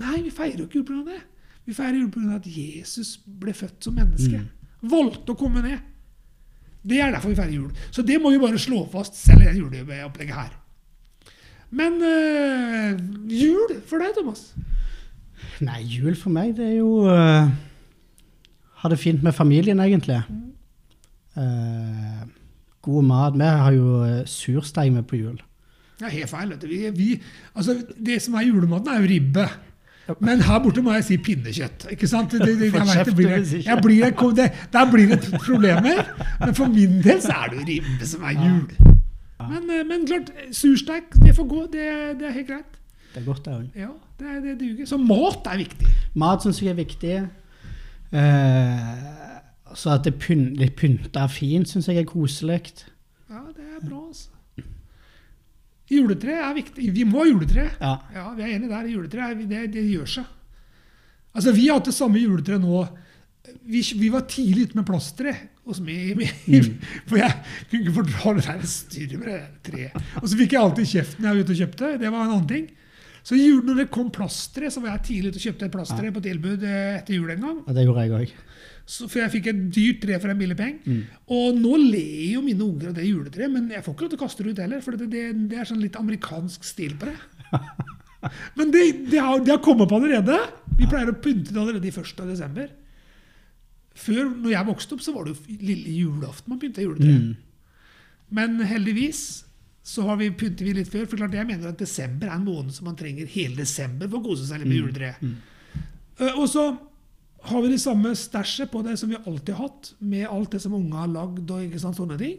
Nei, 0.00 0.20
vi 0.24 0.30
feirer 0.34 0.60
jo 0.60 0.66
ikke 0.66 0.80
jul 0.80 0.86
pga. 0.88 1.02
det. 1.12 1.20
Vi 1.66 1.74
feirer 1.74 1.98
jul 2.00 2.10
pga. 2.10 2.36
at 2.36 2.46
Jesus 2.50 3.16
ble 3.26 3.54
født 3.56 3.86
som 3.86 3.96
menneske. 3.96 4.42
Valgte 4.86 5.32
å 5.32 5.38
komme 5.38 5.62
ned. 5.64 5.78
Det 6.86 7.00
er 7.02 7.10
derfor 7.14 7.32
vi 7.32 7.38
feirer 7.38 7.54
jul. 7.54 7.70
Så 7.90 8.02
det 8.06 8.20
må 8.22 8.30
vi 8.30 8.38
bare 8.42 8.58
slå 8.62 8.84
fast, 8.92 9.16
selv 9.18 9.42
i 9.42 9.48
det 9.48 9.56
juleopplegget 9.58 10.36
her. 10.36 10.52
Men 11.70 11.98
øh, 11.98 12.98
jul 13.30 13.80
for 13.88 13.98
deg, 13.98 14.12
Thomas? 14.14 14.52
Nei, 15.60 15.80
jul 15.82 16.14
for 16.16 16.30
meg, 16.30 16.52
det 16.56 16.66
er 16.68 16.76
jo 16.78 17.08
øh, 17.10 17.48
Ha 18.82 18.88
det 18.92 18.98
fint 19.00 19.22
med 19.24 19.34
familien, 19.34 19.80
egentlig. 19.80 20.20
Eh, 21.36 22.22
god 22.86 23.06
mat. 23.10 23.36
Vi 23.36 23.50
har 23.66 23.76
jo 23.76 24.00
uh, 24.00 24.24
sursteig 24.30 24.94
med 24.94 25.06
på 25.10 25.20
jul. 25.20 25.36
Ja, 26.00 26.10
helt 26.12 26.30
feil. 26.30 26.52
Vi, 26.62 26.82
vi, 26.96 27.08
altså, 27.54 27.78
det 28.06 28.20
som 28.22 28.36
er 28.36 28.48
julematen, 28.48 28.92
er 28.92 29.04
jo 29.04 29.10
ribbe. 29.14 29.48
Men 30.22 30.42
her 30.46 30.60
borte 30.62 30.82
må 30.84 30.92
jeg 30.94 31.04
si 31.06 31.16
pinnekjøtt. 31.18 31.88
ikke 31.90 32.08
sant? 32.08 32.30
Det, 32.30 32.46
det, 32.46 32.68
jeg 32.68 32.74
vet, 32.74 33.08
det 33.08 33.14
blir, 33.18 33.32
jeg 33.66 33.78
blir, 33.82 34.34
det, 34.38 34.50
der 34.72 34.90
blir 34.90 35.14
det 35.16 35.40
problemer. 35.42 36.04
Men 36.40 36.54
for 36.54 36.70
min 36.70 37.00
del 37.02 37.22
så 37.24 37.34
er 37.40 37.50
det 37.50 37.58
jo 37.58 37.66
ribbe 37.72 38.06
som 38.06 38.22
er 38.28 38.36
jul. 38.38 38.92
Men, 39.46 39.66
eh, 39.70 39.82
men 39.88 40.06
klart, 40.06 40.30
sursteik, 40.54 41.16
det 41.24 41.34
får 41.36 41.48
gå. 41.50 41.64
Det, 41.72 41.86
det 42.20 42.28
er 42.28 42.36
helt 42.38 42.50
greit. 42.52 42.78
Det 43.14 43.22
er 43.22 43.26
godt, 43.26 43.44
det 43.44 43.56
òg. 43.56 43.66
Ja, 43.80 43.90
det, 44.20 44.36
det 44.44 44.54
duger. 44.60 44.86
Så 44.86 45.00
mat 45.00 45.50
er 45.50 45.62
viktig. 45.64 45.90
Mat 46.14 46.44
syns 46.44 46.62
jeg 46.62 46.70
er 46.70 46.78
viktig. 46.78 47.16
Eh, 48.12 49.25
så 49.76 49.92
at 49.96 50.06
det 50.06 50.14
er 50.14 50.22
pyn 50.22 50.46
litt 50.56 50.76
pynta 50.78 51.26
fint, 51.28 51.68
syns 51.68 51.90
jeg 51.90 52.00
er 52.00 52.08
koselig. 52.08 52.62
Ja, 53.28 53.42
det 53.52 53.66
er 53.66 53.82
bra, 53.84 54.06
altså. 54.08 54.32
Juletre 55.90 56.34
er 56.42 56.54
viktig. 56.56 56.88
Vi 56.94 57.04
må 57.06 57.22
ha 57.22 57.28
juletre. 57.28 57.68
Ja. 57.78 57.92
Ja, 58.14 58.30
vi 58.34 58.42
er 58.42 58.54
enige 58.56 58.72
der. 58.72 58.88
Juletre 58.90 59.28
det, 59.38 59.60
det 59.74 59.84
gjør 59.86 60.08
seg. 60.16 60.32
Altså, 61.36 61.52
Vi 61.54 61.68
har 61.68 61.78
hatt 61.78 61.90
det 61.90 61.94
samme 61.94 62.22
juletreet 62.22 62.64
nå. 62.64 62.80
Vi, 63.70 63.82
vi 64.00 64.08
var 64.10 64.24
tidlig 64.26 64.70
ute 64.70 64.80
med 64.80 64.88
plasttre 64.88 65.34
meg. 65.82 66.24
For 67.08 67.18
jeg 67.20 67.30
kunne 67.70 67.82
ikke 67.82 67.94
fordra 67.94 68.34
det 68.38 68.46
der 68.46 68.66
styret 68.70 69.20
med 69.20 69.28
det 69.30 69.38
treet. 69.68 70.10
Og 70.22 70.26
så 70.26 70.38
fikk 70.38 70.56
jeg 70.56 70.62
alltid 70.62 70.90
kjeften 70.90 71.22
når 71.22 71.28
jeg 71.28 71.36
var 71.36 71.44
ute 71.44 71.54
og 71.54 71.62
kjøpte. 71.62 71.92
Det 72.02 72.10
var 72.10 72.24
en 72.24 72.34
annen 72.34 72.50
ting. 72.50 72.66
Så 73.26 73.38
jul, 73.38 73.62
når 73.66 73.80
det 73.82 73.88
kom 73.94 74.10
plasttre, 74.14 74.70
så 74.70 74.82
var 74.82 74.94
jeg 74.94 75.06
tidlig 75.08 75.32
ute 75.32 75.40
og 75.40 75.46
kjøpte 75.48 75.66
et 75.66 75.74
plasttre 75.74 76.10
på 76.14 76.22
tilbud 76.22 76.66
eh, 76.66 76.98
etter 77.00 77.16
jul 77.16 77.32
en 77.34 77.42
gang. 77.42 77.56
Og 77.64 77.74
det 77.74 77.86
gjorde 77.86 78.04
jeg 78.06 78.14
òg. 78.20 78.34
Så, 78.86 79.08
for 79.10 79.18
jeg 79.18 79.32
fikk 79.32 79.48
et 79.50 79.62
dyrt 79.74 79.98
tre 80.04 80.16
for 80.22 80.30
en 80.30 80.38
billig 80.38 80.56
penge. 80.58 80.96
Og 81.34 81.58
nå 81.58 81.74
ler 81.82 82.36
jo 82.36 82.44
mine 82.44 82.62
unger 82.62 82.92
av 82.92 82.96
det 82.98 83.08
juletreet, 83.08 83.50
men 83.50 83.66
jeg 83.74 83.82
får 83.82 83.96
ikke 83.96 84.06
lov 84.06 84.12
til 84.12 84.20
å 84.20 84.22
kaste 84.22 84.46
det 84.46 84.54
ut 84.54 84.62
heller. 84.62 84.82
For 84.84 84.98
det, 84.98 85.08
det, 85.10 85.24
det 85.50 85.58
er 85.58 85.68
sånn 85.68 85.82
litt 85.82 85.98
amerikansk 85.98 86.66
stil 86.66 86.94
på 87.00 87.10
det. 87.10 87.16
Men 88.58 88.72
det, 88.74 88.80
det, 89.12 89.20
har, 89.22 89.38
det 89.44 89.52
har 89.52 89.62
kommet 89.62 89.86
på 89.90 89.98
allerede. 90.00 90.38
Vi 90.78 90.88
pleier 90.90 91.12
å 91.12 91.18
pynte 91.22 91.52
det 91.52 91.60
allerede 91.62 91.86
i 91.86 91.92
1. 91.92 92.22
desember. 92.26 92.70
Før, 93.96 94.30
når 94.32 94.50
jeg 94.52 94.68
vokste 94.68 94.96
opp, 94.96 95.04
så 95.04 95.14
var 95.14 95.26
det 95.26 95.34
jo 95.34 95.58
lille 95.62 95.92
julaften 95.94 96.52
man 96.52 96.60
pynta 96.60 96.84
juletreet. 96.84 97.28
Mm. 97.28 97.92
Men 98.36 98.58
heldigvis 98.66 99.22
så 99.86 100.02
har 100.08 100.18
vi, 100.18 100.32
pynter 100.34 100.66
vi 100.66 100.74
litt 100.80 100.90
før. 100.90 101.06
For 101.06 101.20
klart 101.20 101.36
jeg 101.36 101.48
mener 101.48 101.70
at 101.70 101.80
desember 101.80 102.28
er 102.28 102.36
en 102.36 102.48
måned 102.48 102.74
som 102.74 102.88
man 102.90 102.98
trenger 102.98 103.30
hele 103.30 103.56
desember 103.60 104.10
for 104.10 104.18
å 104.18 104.26
kose 104.26 104.48
seg 104.48 104.62
litt 104.62 104.72
med 104.72 104.80
juletreet. 104.80 105.22
Eh, 106.18 106.32
og 106.34 106.48
så 106.50 106.66
har 107.46 107.62
vi 107.62 107.70
det 107.72 107.80
samme 107.82 108.12
stæsjet 108.18 108.70
på 108.72 108.82
det 108.86 108.96
som 109.00 109.10
vi 109.10 109.18
alltid 109.18 109.54
har 109.54 109.68
hatt, 109.68 109.92
med 110.00 110.26
alt 110.28 110.54
det 110.54 110.60
som 110.62 110.74
unge 110.76 110.96
har 110.98 111.10
lagd. 111.10 111.50
og 111.50 111.62
ikke 111.66 111.80
sant, 111.82 111.98
sånne 111.98 112.18
ting. 112.20 112.38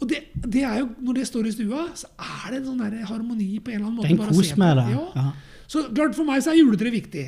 Og 0.00 0.08
det, 0.10 0.18
det 0.44 0.62
er 0.68 0.80
jo, 0.82 0.88
Når 1.00 1.14
det 1.14 1.26
står 1.28 1.46
i 1.48 1.52
stua, 1.54 1.86
så 1.96 2.10
er 2.20 2.50
det 2.52 2.58
en 2.60 2.66
sånn 2.70 2.82
der 2.84 3.06
harmoni 3.08 3.56
på 3.64 3.72
en 3.72 3.78
eller 3.78 3.86
annen 3.86 3.96
måte. 3.96 4.08
Det 4.10 4.18
er 4.18 4.28
en 4.28 4.36
kos 4.36 4.52
med 4.60 4.76
det. 4.76 4.86
Ja. 4.92 5.06
Ja. 5.16 5.30
Så 5.66 5.86
klart 5.90 6.14
For 6.18 6.28
meg 6.28 6.44
så 6.44 6.52
er 6.52 6.60
juletre 6.60 6.92
viktig. 6.92 7.24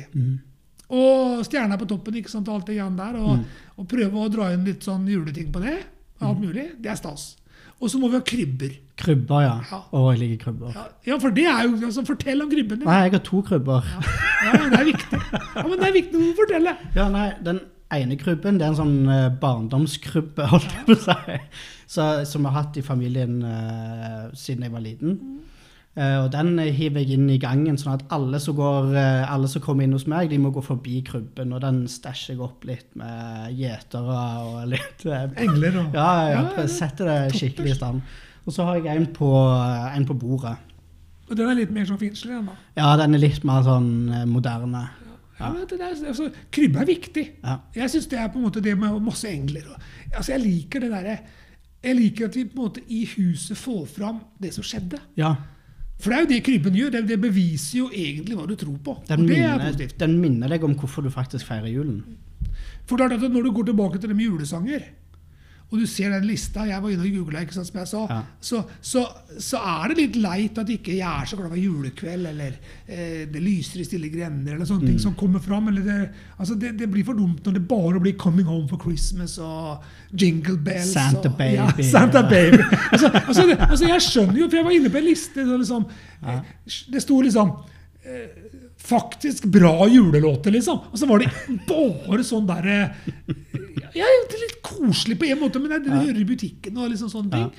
Og 0.89 1.41
stjerna 1.45 1.77
på 1.77 1.85
toppen 1.89 2.15
ikke 2.17 2.31
sant, 2.31 2.47
og 2.49 2.59
alt 2.59 2.69
det 2.69 2.77
grann 2.79 2.97
der. 2.97 3.17
Og, 3.21 3.43
og 3.77 3.89
prøve 3.89 4.21
å 4.25 4.29
dra 4.31 4.51
inn 4.53 4.65
litt 4.65 4.85
sånn 4.85 5.07
juleting 5.09 5.51
på 5.53 5.61
det. 5.65 5.77
Alt 6.21 6.41
mulig. 6.41 6.69
Det 6.81 6.91
er 6.93 6.99
stas. 6.99 7.31
Og 7.79 7.91
så 7.91 7.99
må 7.99 8.09
vi 8.11 8.19
ha 8.19 8.23
krybber. 8.27 8.73
Krybber, 8.99 9.41
ja. 9.45 9.55
Ja. 9.71 9.79
Å, 9.95 10.03
jeg 10.11 10.19
liker 10.19 10.49
krybber. 10.49 10.71
Ja, 10.75 10.85
ja, 11.07 11.17
for 11.23 11.35
det 11.35 11.45
er 11.47 11.61
jo 11.63 11.77
altså, 11.77 12.03
Fortell 12.07 12.43
om 12.43 12.49
krybben 12.51 12.81
din. 12.81 12.87
Nei, 12.89 12.97
jeg 13.05 13.13
har 13.15 13.21
to 13.23 13.39
krybber. 13.47 13.87
Ja, 14.43 14.53
det 14.55 14.79
er 14.81 14.87
viktig. 14.89 15.19
Ja, 15.55 15.63
men 15.63 15.77
det 15.77 15.87
er 15.87 15.95
viktig 15.95 16.19
å 16.19 16.31
fortelle. 16.37 16.73
Ja, 16.97 17.07
nei, 17.13 17.29
Den 17.45 17.61
ene 17.95 18.17
krybben 18.19 18.59
det 18.59 18.67
er 18.67 18.73
en 18.73 18.79
sånn 18.81 18.97
eh, 19.11 19.29
barndomskrybbe, 19.41 20.47
holdt 20.51 20.75
jeg 20.75 20.87
på 20.89 20.97
å 20.97 21.03
si. 21.05 21.39
Som 21.89 22.43
vi 22.43 22.51
har 22.51 22.57
hatt 22.59 22.75
i 22.77 22.85
familien 22.85 23.39
uh, 23.41 24.27
siden 24.37 24.67
jeg 24.67 24.75
var 24.75 24.83
liten. 24.83 25.15
Eh, 25.99 26.15
og 26.21 26.29
den 26.31 26.53
hiver 26.61 27.03
jeg 27.03 27.17
inn 27.17 27.27
i 27.33 27.39
gangen, 27.41 27.75
sånn 27.79 27.97
at 27.97 28.05
alle 28.15 28.39
som, 28.39 28.55
går, 28.55 28.93
eh, 28.95 29.25
alle 29.27 29.49
som 29.51 29.63
kommer 29.63 29.83
inn 29.83 29.95
hos 29.97 30.07
meg, 30.07 30.29
de 30.31 30.37
må 30.39 30.53
gå 30.55 30.63
forbi 30.63 31.01
krybben. 31.07 31.51
Og 31.55 31.59
den 31.65 31.81
stæsjer 31.91 32.37
jeg 32.37 32.43
opp 32.45 32.63
litt 32.69 32.87
med 32.99 33.51
gjetere 33.59 34.21
og 34.45 34.61
litt 34.71 35.03
eh, 35.09 35.27
Engler 35.43 35.81
og 35.81 35.99
Ja, 35.99 36.09
ja, 36.31 36.45
Ja, 36.55 36.67
setter 36.71 37.11
det 37.11 37.19
skikkelig 37.35 37.73
i 37.73 37.79
stand. 37.81 38.15
Og 38.47 38.55
så 38.55 38.69
har 38.69 38.79
jeg 38.79 38.95
en 38.95 39.09
på, 39.13 39.27
en 39.27 40.07
på 40.07 40.15
bordet. 40.21 40.55
Og 41.29 41.35
den 41.37 41.51
er 41.51 41.59
litt 41.59 41.75
mer 41.75 41.85
sånn 41.85 41.99
finslig 42.01 42.31
igjen, 42.31 42.47
da. 42.47 42.55
Ja, 42.79 42.95
den 42.97 43.13
er 43.13 43.21
litt 43.21 43.43
mer 43.45 43.67
sånn 43.67 43.91
eh, 44.07 44.25
moderne. 44.29 44.87
Ja, 45.39 45.51
men 45.51 45.67
det 45.71 45.83
altså, 45.83 46.31
krybbe 46.51 46.81
er 46.81 46.87
viktig. 46.87 47.27
Ja. 47.43 47.59
Jeg 47.75 47.91
syns 47.91 48.09
det 48.11 48.17
er 48.19 48.31
på 48.31 48.39
en 48.39 48.47
måte 48.47 48.63
det 48.63 48.73
med 48.79 48.95
masse 49.03 49.27
engler. 49.29 49.67
Og, 49.71 49.91
altså, 50.13 50.33
jeg 50.33 50.43
liker 50.47 50.83
det 50.83 50.89
derre 50.95 51.19
Jeg 51.79 51.95
liker 51.95 52.27
at 52.27 52.35
vi 52.35 52.43
på 52.43 52.57
en 52.57 52.65
måte 52.65 52.81
i 52.91 53.05
huset 53.17 53.55
får 53.57 53.85
fram 53.87 54.23
det 54.39 54.55
som 54.55 54.63
skjedde. 54.63 54.99
ja. 55.19 55.35
For 55.99 56.11
det 56.11 56.17
er 56.17 56.23
jo 56.23 56.29
det 56.31 56.43
krybben 56.47 56.77
gjør. 56.79 56.93
Det, 56.95 57.03
det 57.09 57.19
beviser 57.21 57.81
jo 57.81 57.89
egentlig 57.91 58.37
hva 58.39 58.47
du 58.47 58.55
tror 58.59 58.77
på. 58.83 58.95
Den, 59.09 59.25
det 59.27 59.39
er 59.43 59.59
minner, 59.59 59.95
den 59.99 60.15
minner 60.21 60.53
deg 60.55 60.63
om 60.63 60.77
hvorfor 60.79 61.03
du 61.03 61.11
faktisk 61.11 61.49
feirer 61.49 61.67
julen. 61.71 62.03
For 62.87 62.97
klart 62.97 63.17
at 63.17 63.25
Når 63.27 63.49
du 63.49 63.51
går 63.51 63.69
tilbake 63.69 63.99
til 63.99 64.09
det 64.09 64.15
med 64.17 64.25
julesanger, 64.25 64.87
og 65.69 65.77
du 65.77 65.85
ser 65.85 66.09
den 66.09 66.23
lista 66.25 66.63
Jeg 66.65 66.81
var 66.81 66.89
inne 66.89 67.03
og 67.05 67.13
googla, 67.13 67.43
som 67.53 67.63
jeg 67.77 67.87
sa. 67.91 67.99
Ja. 68.09 68.15
Så, 68.41 68.63
så, 68.81 69.03
så 69.37 69.59
er 69.61 69.91
det 69.91 69.97
litt 69.99 70.15
leit 70.17 70.57
at 70.57 70.69
ikke 70.73 70.95
jeg 70.97 71.05
er 71.21 71.25
så 71.29 71.37
glad 71.37 71.53
i 71.53 71.61
julekveld, 71.67 72.25
eller 72.31 72.55
eh, 72.87 73.27
Det 73.29 73.41
lyser 73.43 73.83
i 73.83 73.85
stille 73.85 74.09
grender, 74.09 74.55
eller 74.55 74.65
sånne 74.65 74.81
Mm. 74.87 74.87
ting 74.95 74.99
som 75.03 75.13
kommer 75.19 75.39
fram. 75.39 75.67
Eller 75.69 75.85
det, 75.85 76.09
altså 76.39 76.55
det, 76.57 76.71
det 76.79 76.89
blir 76.89 77.05
for 77.05 77.13
dumt 77.13 77.45
når 77.45 77.53
det 77.59 77.67
bare 77.69 77.99
blir 78.01 78.17
'Coming 78.17 78.47
Home 78.49 78.67
for 78.67 78.77
Christmas' 78.81 79.37
og 79.39 79.83
'Jingle 80.13 80.57
Bells'. 80.57 80.93
Santa 80.97 81.29
og, 81.29 81.37
Baby, 81.37 81.55
Ja, 81.55 81.69
Santa. 81.91 82.21
Baby. 82.29 82.63
Altså, 82.91 83.07
altså, 83.27 83.47
det, 83.47 83.57
altså, 83.69 83.85
jeg 83.87 84.01
skjønner 84.01 84.39
jo, 84.39 84.49
for 84.49 84.55
jeg 84.57 84.65
var 84.65 84.71
inne 84.71 84.89
på 84.89 84.97
en 84.97 85.05
liste 85.05 85.45
så 85.45 85.57
liksom, 85.57 85.85
ja. 86.25 86.39
Det 86.93 87.01
sto 87.01 87.21
liksom 87.21 87.51
eh, 88.05 88.29
Faktisk 88.79 89.43
bra 89.51 89.85
julelåter, 89.91 90.51
liksom. 90.55 90.79
Og 90.91 90.97
så 90.97 91.05
var 91.05 91.19
det 91.19 91.27
bare 91.67 92.23
sånn 92.23 92.45
derre 92.47 92.77
ja, 93.95 94.05
det 94.29 94.35
er 94.37 94.43
litt 94.47 94.59
koselig 94.65 95.17
på 95.19 95.27
en 95.29 95.39
måte, 95.39 95.61
men 95.61 95.69
det, 95.71 95.83
det 95.85 95.93
Ja. 95.93 96.01
hører 96.03 96.19
i 96.21 96.27
butikken 96.29 96.77
og 96.77 96.91
liksom 96.91 97.09
sånne 97.09 97.31
ting. 97.31 97.51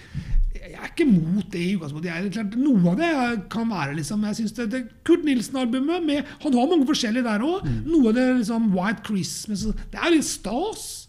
Jeg 0.60 0.74
er 0.76 0.90
ikke 0.90 1.06
mot 1.08 1.46
det 1.50 1.60
i 1.60 1.74
utgangspunktet. 1.76 2.32
Jeg 2.34 2.56
Noe 2.60 2.90
av 2.92 2.96
det 3.00 3.48
kan 3.50 3.68
være 3.70 3.96
liksom 3.96 4.22
jeg 4.28 4.36
synes 4.36 4.52
det, 4.58 4.66
det 4.70 4.80
Kurt 5.04 5.24
Nilsen-albumet 5.24 6.04
med, 6.04 6.24
Han 6.42 6.52
har 6.52 6.66
mange 6.68 6.86
forskjellige 6.86 7.24
der 7.24 7.40
òg. 7.46 7.64
Noe 7.86 8.08
av 8.10 8.14
det 8.14 8.26
liksom 8.42 8.70
White 8.74 9.02
Christmas 9.06 9.64
Det 9.64 9.98
er 9.98 10.10
litt 10.10 10.24
stas. 10.28 11.08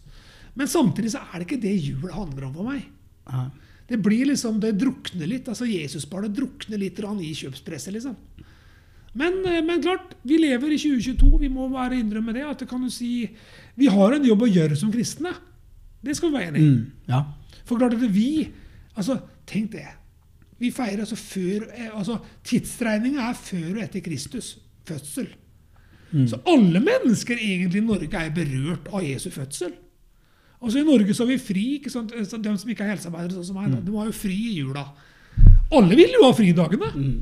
Men 0.54 0.66
samtidig 0.66 1.12
så 1.12 1.20
er 1.32 1.38
det 1.40 1.46
ikke 1.48 1.62
det 1.62 1.76
jul 1.80 2.10
handler 2.12 2.48
om 2.48 2.54
for 2.54 2.64
meg. 2.72 2.86
Ja. 3.28 3.50
Det 3.88 3.98
blir 4.02 4.24
liksom, 4.30 4.58
det 4.60 4.78
drukner 4.80 5.28
litt. 5.28 5.48
altså 5.48 5.66
Jesusbarnet 5.68 6.32
drukner 6.34 6.78
litt 6.78 6.98
i 6.98 7.32
kjøpspresset. 7.34 7.92
liksom. 7.92 8.16
Men, 9.14 9.44
eh, 9.46 9.60
men 9.64 9.82
klart, 9.82 10.14
vi 10.24 10.38
lever 10.40 10.72
i 10.72 10.78
2022. 10.78 11.38
Vi 11.40 11.48
må 11.52 11.68
bare 11.72 11.98
innrømme 12.00 12.32
det. 12.32 12.44
at 12.48 12.58
det 12.58 12.68
kan 12.68 12.82
du 12.82 12.90
si, 12.90 13.28
Vi 13.76 13.86
har 13.86 14.12
en 14.12 14.24
jobb 14.24 14.42
å 14.42 14.52
gjøre 14.52 14.76
som 14.76 14.92
kristne. 14.92 15.32
Det 16.02 16.16
skal 16.16 16.30
vi 16.30 16.36
være 16.36 16.48
enig 16.48 16.60
i. 16.60 16.68
Mm, 16.68 16.92
ja. 17.08 17.24
For 17.64 17.78
klart 17.78 17.94
at 17.94 18.12
vi 18.12 18.48
altså 18.96 19.20
Tenk 19.46 19.72
det. 19.72 19.88
Vi 20.58 20.70
feirer 20.70 21.00
altså 21.00 21.16
før 21.16 21.66
eh, 21.74 21.90
altså 21.98 22.18
Tidsregninga 22.44 23.28
er 23.28 23.34
før 23.34 23.76
og 23.76 23.82
etter 23.82 24.00
Kristus 24.00 24.58
fødsel. 24.86 25.26
Så 26.28 26.38
alle 26.46 26.80
mennesker 26.80 27.38
egentlig 27.40 27.80
i 27.80 27.84
Norge 27.86 28.20
er 28.20 28.34
berørt 28.36 28.88
av 28.92 29.02
Jesu 29.02 29.30
fødsel. 29.32 29.72
Altså 30.62 30.78
I 30.78 30.84
Norge 30.86 31.14
så 31.14 31.24
har 31.24 31.32
vi 31.32 31.38
fri. 31.38 31.64
ikke 31.78 31.90
sant? 31.90 32.12
De 32.12 32.58
som 32.58 32.70
ikke 32.70 32.84
er 32.84 32.92
helsearbeidere, 32.92 33.34
sånn 33.38 33.48
som 33.48 33.56
meg, 33.58 33.70
da, 33.72 33.80
de 33.80 33.94
har 33.96 34.10
jo 34.10 34.14
fri 34.14 34.36
i 34.52 34.58
jula. 34.60 34.84
Alle 35.72 35.96
vil 35.98 36.12
jo 36.12 36.26
ha 36.26 36.34
fridagene. 36.36 36.90
Mm. 36.94 37.16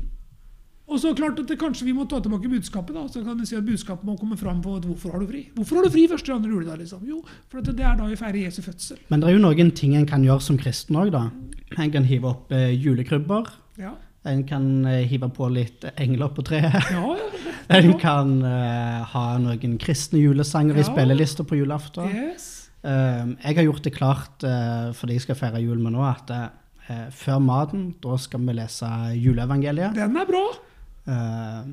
Og 0.91 0.99
så 0.99 1.13
klart 1.15 1.39
at 1.39 1.47
det, 1.47 1.55
Kanskje 1.61 1.87
vi 1.87 1.93
må 1.95 2.03
ta 2.09 2.19
tilbake 2.19 2.49
budskapet. 2.51 2.95
da, 2.95 3.05
så 3.07 3.23
kan 3.23 3.37
du 3.39 3.45
si 3.47 3.55
at 3.55 3.63
Budskapet 3.63 4.03
må 4.03 4.17
komme 4.19 4.35
fram 4.37 4.59
på 4.61 4.75
at 4.75 4.85
hvorfor 4.85 5.13
har 5.15 5.23
du 5.23 5.27
fri. 5.29 5.45
Hvorfor 5.55 5.79
har 5.79 5.87
du 5.87 5.93
fri 5.93 6.07
første 6.11 6.33
og 6.33 6.41
andre 6.41 6.51
juledag? 6.51 6.77
liksom? 6.83 7.05
Jo, 7.07 7.21
for 7.49 7.61
at 7.61 7.71
det 7.71 7.85
er 7.85 7.95
da 7.97 8.07
vi 8.09 8.19
feirer 8.19 8.43
Jesu 8.43 8.61
fødsel. 8.65 8.99
Men 9.09 9.21
det 9.21 9.29
er 9.29 9.37
jo 9.37 9.43
noen 9.45 9.71
ting 9.71 9.95
en 9.95 10.07
kan 10.09 10.23
gjøre 10.25 10.43
som 10.43 10.59
kristen 10.59 10.99
òg, 10.99 11.11
da. 11.15 11.29
En 11.79 11.91
kan 11.93 12.03
hive 12.03 12.27
opp 12.27 12.51
eh, 12.51 12.73
julekrybber. 12.75 13.51
Ja, 13.79 13.95
En 14.27 14.43
kan 14.45 14.85
eh, 14.85 15.07
hive 15.09 15.31
på 15.33 15.47
litt 15.49 15.85
engler 15.97 16.29
på 16.35 16.43
treet. 16.45 16.91
ja, 16.91 17.15
ja. 17.17 17.29
En 17.71 17.93
kan 17.97 18.41
eh, 18.43 19.03
ha 19.13 19.37
noen 19.39 19.77
kristne 19.79 20.19
julesanger 20.19 20.75
i 20.75 20.83
spillelister 20.83 21.47
på 21.47 21.55
julaften. 21.55 22.09
Yes. 22.11 22.69
Eh, 22.83 23.25
jeg 23.45 23.55
har 23.55 23.63
gjort 23.63 23.83
det 23.85 23.93
klart 23.95 24.43
uh, 24.43 24.89
fordi 24.97 25.13
jeg 25.13 25.23
skal 25.27 25.37
feire 25.37 25.61
jul 25.61 25.79
med 25.79 25.93
nå, 25.93 26.01
at 26.03 26.31
eh, 26.33 27.07
før 27.13 27.39
maten, 27.39 27.91
da 28.01 28.17
skal 28.19 28.41
vi 28.47 28.57
lese 28.57 28.89
juleevangeliet. 29.15 29.95
Den 29.95 30.17
er 30.17 30.27
bra. 30.29 30.43
Eh, 31.07 31.63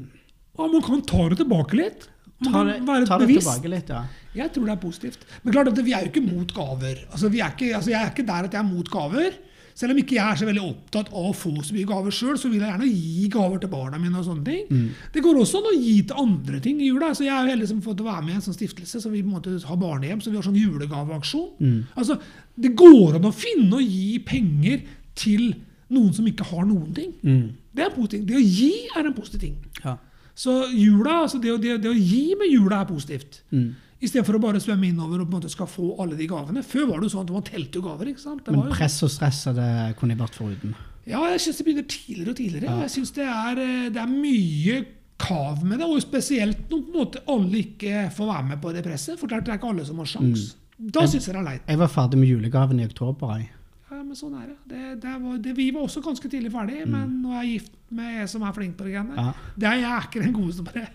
Og 0.58 0.73
man 0.73 0.82
kan 0.82 1.02
ta 1.06 1.28
det 1.30 1.38
tilbake 1.42 1.76
litt. 1.78 2.08
Man 2.40 2.52
ta 2.52 2.58
kan 2.58 2.66
det, 2.70 2.78
være 2.87 3.06
ta 3.06 3.18
det 3.18 3.26
bevisst. 3.28 3.47
tilbake 3.49 3.70
litt, 3.75 3.88
ja. 3.90 4.04
Jeg 4.35 4.52
tror 4.54 4.64
det 4.66 4.73
er 4.76 4.80
positivt. 4.82 5.26
Men 5.42 5.52
klart 5.54 5.68
at 5.73 5.78
vi 5.85 5.92
er 5.94 6.04
jo 6.06 6.11
ikke 6.12 6.23
mot 6.32 6.52
gaver. 6.54 7.04
Altså, 7.12 7.28
vi 7.30 7.40
er 7.42 7.50
ikke, 7.54 7.75
altså, 7.76 7.90
jeg 7.90 8.00
er 8.02 8.11
ikke 8.12 8.26
der 8.26 8.44
at 8.49 8.52
jeg 8.52 8.61
er 8.62 8.68
mot 8.68 8.90
gaver. 8.90 9.32
Selv 9.78 9.92
om 9.94 9.99
ikke 10.02 10.16
jeg 10.16 10.26
er 10.26 10.38
så 10.40 10.47
veldig 10.49 10.62
opptatt 10.64 11.11
av 11.14 11.26
å 11.28 11.35
få 11.38 11.52
så 11.62 11.75
mye 11.75 11.87
gaver 11.87 12.11
sjøl, 12.11 12.35
så 12.38 12.49
vil 12.50 12.58
jeg 12.64 12.70
gjerne 12.73 12.88
gi 12.90 13.28
gaver 13.30 13.61
til 13.62 13.70
barna 13.70 13.99
mine. 14.02 14.18
og 14.18 14.25
sånne 14.26 14.44
ting. 14.44 14.64
Mm. 14.70 14.88
Det 15.14 15.23
går 15.23 15.38
også 15.38 15.61
an 15.61 15.68
å 15.70 15.75
gi 15.78 16.02
til 16.02 16.16
andre 16.18 16.61
ting 16.64 16.80
i 16.82 16.88
jula. 16.90 17.12
Så 17.14 17.23
jeg 17.26 17.30
er 17.35 17.44
jo 17.47 17.52
heldig 17.54 17.68
som 17.70 17.82
fått 17.82 18.00
å 18.02 18.08
være 18.08 18.25
med 18.26 18.32
i 18.35 18.38
en 18.40 18.47
sånn 18.49 18.58
stiftelse, 18.58 18.99
så 19.02 19.11
vi 19.12 19.23
på 19.23 19.30
en 19.30 19.37
måte 19.38 19.54
har 19.70 19.76
barnehjem, 19.78 20.20
så 20.23 20.30
vi 20.30 20.37
har 20.40 20.42
sånn 20.49 20.58
julegaveaksjon. 20.58 21.50
Mm. 21.62 21.78
Altså, 21.94 22.18
det 22.58 22.75
går 22.75 23.18
an 23.20 23.30
å 23.30 23.35
finne 23.35 23.78
og 23.78 23.82
gi 23.87 24.18
penger 24.26 24.82
til 25.14 25.54
noen 25.94 26.11
som 26.14 26.26
ikke 26.26 26.44
har 26.50 26.66
noen 26.66 26.90
ting. 26.94 27.14
Mm. 27.23 27.54
Det 27.78 27.85
er 27.87 27.90
en 27.92 27.97
positiv 27.97 28.18
ting. 28.18 28.26
Det 28.28 28.37
å 28.37 28.44
gi 28.44 28.73
er 28.99 29.06
en 29.12 29.14
positiv 29.16 29.40
ting. 29.47 29.56
ja. 29.85 29.97
Så 30.38 30.52
jula, 30.70 31.16
altså 31.25 31.40
det, 31.42 31.50
å- 31.50 31.58
det, 31.58 31.80
det 31.82 31.90
å 31.90 31.97
gi 31.99 32.35
med 32.38 32.47
jula 32.52 32.76
er 32.85 32.87
positivt. 32.87 33.40
Mm. 33.50 33.73
Istedenfor 34.06 34.37
å 34.38 34.40
bare 34.44 34.61
svømme 34.62 34.87
innover 34.87 35.18
og 35.25 35.26
på 35.26 35.35
en 35.35 35.40
måte 35.40 35.50
skal 35.50 35.66
få 35.66 35.88
alle 35.99 36.14
de 36.14 36.28
gavene. 36.30 36.62
Før 36.62 36.85
var 36.92 37.00
det 37.00 37.08
jo 37.08 37.14
sånn 37.16 37.25
at 37.26 37.32
man 37.35 37.42
telte 37.49 37.80
jo 37.80 37.82
gaver. 37.82 38.06
ikke 38.12 38.23
sant? 38.23 38.44
Det 38.47 38.54
Men 38.54 38.68
press 38.70 39.00
og 39.02 39.11
stress 39.11 39.40
er 39.50 39.56
det 39.58 39.97
kunne 39.99 40.14
jeg 40.14 40.20
vært 40.23 40.38
foruten. 40.38 40.76
Ja, 41.11 41.25
jeg 41.32 41.40
syns 41.42 41.58
det 41.58 41.66
begynner 41.66 41.88
tidligere 41.90 42.30
og 42.30 42.37
tidligere. 42.38 42.70
Ja. 42.70 42.78
Jeg 42.87 42.90
synes 42.94 43.11
det 43.16 43.26
er, 43.26 43.58
eh, 43.64 43.88
det 43.90 43.97
er 44.04 44.06
mye 44.12 44.78
kav 45.18 45.64
med 45.66 45.80
det, 45.82 45.87
og 45.90 45.99
spesielt 46.06 46.70
når 46.70 46.85
på 46.87 46.87
en 46.87 46.99
måte 47.00 47.25
alle 47.35 47.58
ikke 47.64 48.06
får 48.14 48.26
være 48.30 48.49
med 48.52 48.61
på 48.62 48.73
det 48.78 48.85
presset. 48.87 49.18
For 49.18 49.26
det 49.26 49.40
er 49.42 49.58
ikke 49.58 49.73
alle 49.75 49.85
som 49.90 49.99
har 49.99 50.06
sjans. 50.06 50.54
Mm. 50.78 50.90
Da 50.94 51.00
syns 51.11 51.26
jeg 51.26 51.35
det 51.35 51.40
er 51.42 51.49
leit. 51.50 51.62
Jeg 51.66 51.78
var 51.82 51.88
ferdig 51.90 52.18
med 52.23 52.28
julegaven 52.30 52.78
i 52.78 52.87
oktober. 52.87 53.35
Jeg. 53.40 53.50
Ja, 53.88 54.02
men 54.02 54.16
sånn 54.18 54.35
er 54.37 54.50
det. 54.50 54.57
det, 54.68 54.80
det, 55.00 55.12
var, 55.23 55.37
det 55.40 55.52
vi 55.57 55.71
var 55.73 55.87
også 55.87 56.02
ganske 56.04 56.28
tidlig 56.28 56.50
ferdig, 56.52 56.83
men 56.92 57.23
nå 57.23 57.33
er 57.33 57.47
jeg 57.47 57.52
gift 57.54 57.76
med 57.97 58.18
en 58.21 58.28
som 58.28 58.42
er 58.45 58.52
flink 58.52 58.75
på 58.76 58.85
det 58.85 58.92
greiene. 58.92 59.14
Mm. 59.16 59.30
Ja. 59.30 59.52
Det 59.57 59.68
er, 59.71 59.78
jeg 59.80 59.92
er 59.97 60.09
ikke 60.11 60.25
den 60.26 60.35
godeste 60.37 60.66
på 60.66 60.75
det. 60.76 60.88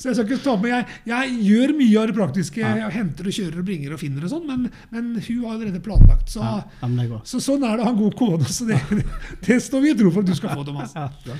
Så 0.00 0.08
jeg 0.08 0.16
skal 0.16 0.24
ikke 0.26 0.38
ta 0.42 0.54
med 0.58 0.72
jeg, 0.72 0.86
jeg 1.10 1.34
gjør 1.46 1.74
mye 1.76 2.00
av 2.00 2.08
det 2.08 2.16
praktiske. 2.16 2.62
Jeg 2.64 2.94
henter 2.96 3.28
og 3.28 3.36
kjører 3.36 3.60
og 3.60 3.66
bringer 3.68 3.92
og 3.94 4.00
finner 4.00 4.24
og 4.24 4.32
sånn, 4.32 4.48
men, 4.48 4.64
men 4.94 5.10
hun 5.18 5.44
har 5.44 5.52
allerede 5.58 5.82
planlagt. 5.84 6.32
Så, 6.32 6.40
Ja, 6.40 6.88
ja, 6.88 7.20
så 7.28 7.42
sånn 7.44 7.68
er 7.68 7.76
det 7.76 7.84
å 7.84 7.90
ha 7.90 7.92
en 7.92 8.00
god 8.00 8.16
kone. 8.18 8.48
Så 8.48 8.66
det, 8.70 8.80
det 9.44 9.60
står 9.62 9.84
vi 9.84 9.92
i 9.92 9.98
tro 10.00 10.10
for 10.14 10.24
at 10.24 10.32
du 10.32 10.38
skal 10.38 10.56
få, 10.56 10.64
Thomas. 10.66 10.96
Ja. 10.96 11.10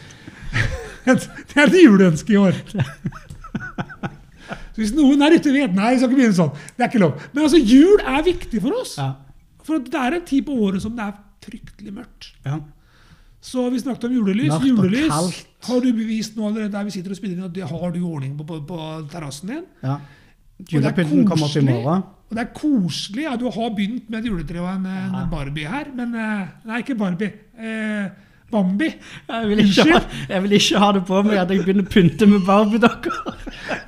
Det 1.02 1.56
er 1.56 1.64
et 1.64 1.80
juleønske 1.80 2.36
i 2.36 2.38
år. 2.38 2.54
Så 4.72 4.80
hvis 4.80 4.92
noen 4.94 5.24
er 5.24 5.34
ute 5.34 5.52
vet 5.52 5.74
Nei, 5.74 5.94
jeg 5.94 6.02
skal 6.02 6.12
ikke 6.12 6.18
begynne 6.20 6.36
sånn. 6.36 6.52
Det 6.76 6.84
er 6.84 6.90
ikke 6.92 7.00
lov. 7.02 7.24
Men 7.32 7.46
altså, 7.48 7.58
jul 7.58 8.00
er 8.04 8.24
viktig 8.28 8.60
for 8.62 8.76
oss. 8.78 8.94
Ja. 9.62 9.66
For 9.66 9.78
det 9.82 9.94
er 9.98 10.18
en 10.18 10.24
tid 10.26 10.46
på 10.46 10.56
året 10.66 10.82
som 10.82 10.94
det 10.98 11.04
er 11.06 11.18
fryktelig 11.42 11.94
mørkt. 11.94 12.32
ja. 12.46 12.58
Så 13.42 13.64
vi 13.74 13.80
snakket 13.82 14.04
om 14.06 14.12
julelys. 14.14 14.52
Mørkt 14.52 14.66
julelys 14.68 15.38
har 15.66 15.80
du 15.82 15.88
bevist 15.98 16.36
nå 16.38 16.44
allerede 16.46 16.70
der 16.70 16.84
vi 16.86 16.92
sitter 16.94 17.10
og 17.10 17.16
spiller 17.18 17.40
inn, 17.40 17.46
at 17.48 17.54
det 17.56 17.66
har 17.66 17.90
du 17.90 17.98
ordning 18.06 18.36
på 18.38 18.44
på, 18.46 18.60
på 18.68 18.76
terrassen 19.10 19.48
din. 19.50 19.64
ja. 19.82 19.96
Julepynten 20.70 21.24
kommer 21.26 21.48
opp 21.48 21.56
i 21.58 21.62
morgen. 21.66 22.04
Og 22.30 22.36
det 22.36 22.42
er 22.44 22.52
koselig. 22.54 23.24
Ja, 23.24 23.32
du 23.36 23.48
har 23.50 23.72
begynt 23.74 24.06
med 24.12 24.20
et 24.20 24.28
juletre 24.30 24.60
og 24.62 24.68
en, 24.70 24.86
en 24.86 25.30
Barbie 25.32 25.66
her, 25.66 25.88
men 25.96 26.14
eh, 26.14 26.52
Nei, 26.68 26.78
ikke 26.84 26.94
Barbie. 27.00 27.32
Eh, 27.58 28.06
Bambi. 28.52 28.88
Jeg 29.28 29.48
vil, 29.50 29.62
ikke 29.64 29.86
ha, 29.88 30.00
jeg 30.28 30.42
vil 30.44 30.56
ikke 30.58 30.80
ha 30.82 30.88
det 30.96 31.02
på 31.08 31.22
meg 31.26 31.38
at 31.42 31.52
jeg 31.54 31.62
begynner 31.64 31.86
å 31.86 31.92
pynte 31.92 32.28
med 32.30 32.44
Barbie-dokker. 32.46 33.20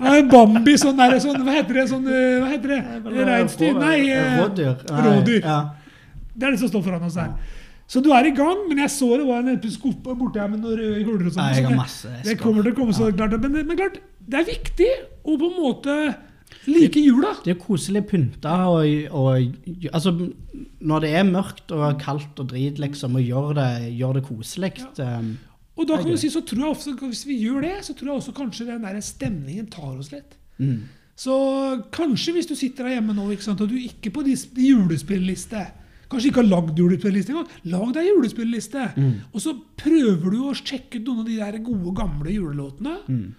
Nei, 0.04 0.18
Bambi, 0.30 0.76
sånn 0.80 0.97
der, 0.99 1.18
sånn, 1.23 1.42
hva 1.44 1.56
heter 1.59 1.80
det? 1.80 1.87
Sånn, 1.92 2.06
eh, 2.09 2.38
hva 2.42 2.49
heter 2.54 2.75
det? 2.75 2.80
Reinsdyr? 3.28 3.75
Nei, 3.80 3.99
eh, 4.11 4.38
Rådyr. 4.40 4.75
Rådyr. 5.09 5.40
Ja. 5.44 5.59
Det 6.35 6.49
er 6.49 6.56
det 6.56 6.62
som 6.64 6.73
står 6.73 6.83
foran 6.88 7.04
oss 7.06 7.21
her. 7.21 7.35
Så 7.87 8.00
du 8.02 8.09
er 8.16 8.25
i 8.26 8.33
gang, 8.35 8.62
men 8.68 8.78
jeg 8.80 8.90
så 8.90 9.11
det 9.21 9.26
var 9.28 9.44
en 9.44 9.59
skuppe 9.71 10.14
borti 10.16 10.40
her 10.40 10.49
med 10.49 10.62
noen 10.64 10.78
røde 10.80 11.02
huller 11.04 11.26
og 11.28 11.35
sånn. 11.37 11.52
Det- 11.68 11.76
masse 11.76 12.09
Det 12.25 12.38
kommer 12.40 12.64
til 12.64 12.73
å 12.73 12.76
komme 12.78 12.94
så 12.97 13.11
klart. 13.12 13.37
Men, 13.40 13.52
men 13.68 13.76
klart, 13.76 13.99
det 14.26 14.40
er 14.40 14.47
viktig 14.49 14.88
å 15.25 15.37
på 15.38 15.50
en 15.50 15.59
måte 15.61 15.97
like 16.71 17.00
jula. 17.00 17.35
Det 17.44 17.54
er 17.54 17.61
koselig 17.61 18.04
pynta 18.11 18.54
og, 18.73 18.87
og 19.11 19.90
altså, 19.92 20.12
Når 20.80 21.04
det 21.04 21.11
er 21.18 21.26
mørkt 21.28 21.75
og 21.75 21.99
kaldt 22.02 22.40
og 22.40 22.49
drit, 22.52 22.78
liksom, 22.83 23.16
og 23.18 23.23
gjør 23.25 23.54
det, 23.59 23.71
gjør 23.99 24.18
det 24.18 24.25
koselig 24.28 24.73
ja. 24.78 25.21
Og 25.75 25.88
da 25.88 25.97
kan 25.99 26.12
du 26.12 26.18
si, 26.21 26.30
så 26.30 26.44
tror 26.47 26.61
jeg 26.61 26.71
ofte, 26.71 26.92
hvis 27.02 27.25
vi 27.26 27.40
gjør 27.42 27.64
det, 27.66 27.76
så 27.83 27.97
tror 27.99 28.12
jeg 28.12 28.21
også 28.21 28.35
kanskje 28.37 28.68
den 28.68 28.85
der 28.87 29.00
stemningen 29.02 29.66
tar 29.73 29.97
oss 29.99 30.12
litt. 30.12 30.37
mm. 30.59 30.83
Så 31.14 31.35
kanskje 31.94 32.33
hvis 32.35 32.49
du 32.50 32.56
sitter 32.59 32.88
der 32.88 32.97
hjemme 32.97 33.14
nå 33.14 33.28
sant, 33.42 33.61
og 33.62 33.71
du 33.71 33.76
ikke 33.78 34.11
på 34.11 34.25
de 34.26 34.35
Kanskje 36.11 36.30
ikke 36.30 36.42
har 36.42 36.50
lagd 36.50 36.78
julespilleliste 36.78 37.33
engang. 37.33 37.49
Lag 37.73 37.94
deg 37.97 38.11
julespillliste, 38.11 38.83
Mm. 38.97 39.14
Og 39.33 39.40
så 39.40 39.54
prøver 39.76 40.30
du 40.30 40.38
å 40.44 40.54
sjekke 40.54 41.00
ut 41.00 41.06
noen 41.09 41.21
av 41.21 41.26
de 41.26 41.38
der 41.38 41.59
gode, 41.64 41.94
gamle 41.97 42.30
julelåtene. 42.30 42.97
Mm. 43.09 43.35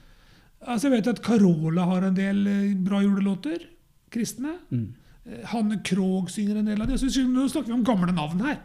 Altså, 0.67 0.89
jeg 0.89 0.95
vet 0.97 1.07
at 1.13 1.21
Carola 1.25 1.85
har 1.85 2.03
en 2.07 2.15
del 2.17 2.47
eh, 2.47 2.73
bra 2.85 3.01
julelåter. 3.03 3.65
Kristne. 4.11 4.55
Mm. 4.71 4.87
Eh, 5.25 5.43
Hanne 5.51 5.81
Krogh 5.85 6.29
synger 6.33 6.57
en 6.61 6.65
del 6.71 6.81
av 6.81 6.87
dem. 6.87 6.97
Så 6.97 7.09
nå 7.27 7.47
snakker 7.51 7.67
vi 7.71 7.73
om 7.77 7.83
gamle 7.85 8.13
navn 8.15 8.41
her. 8.45 8.57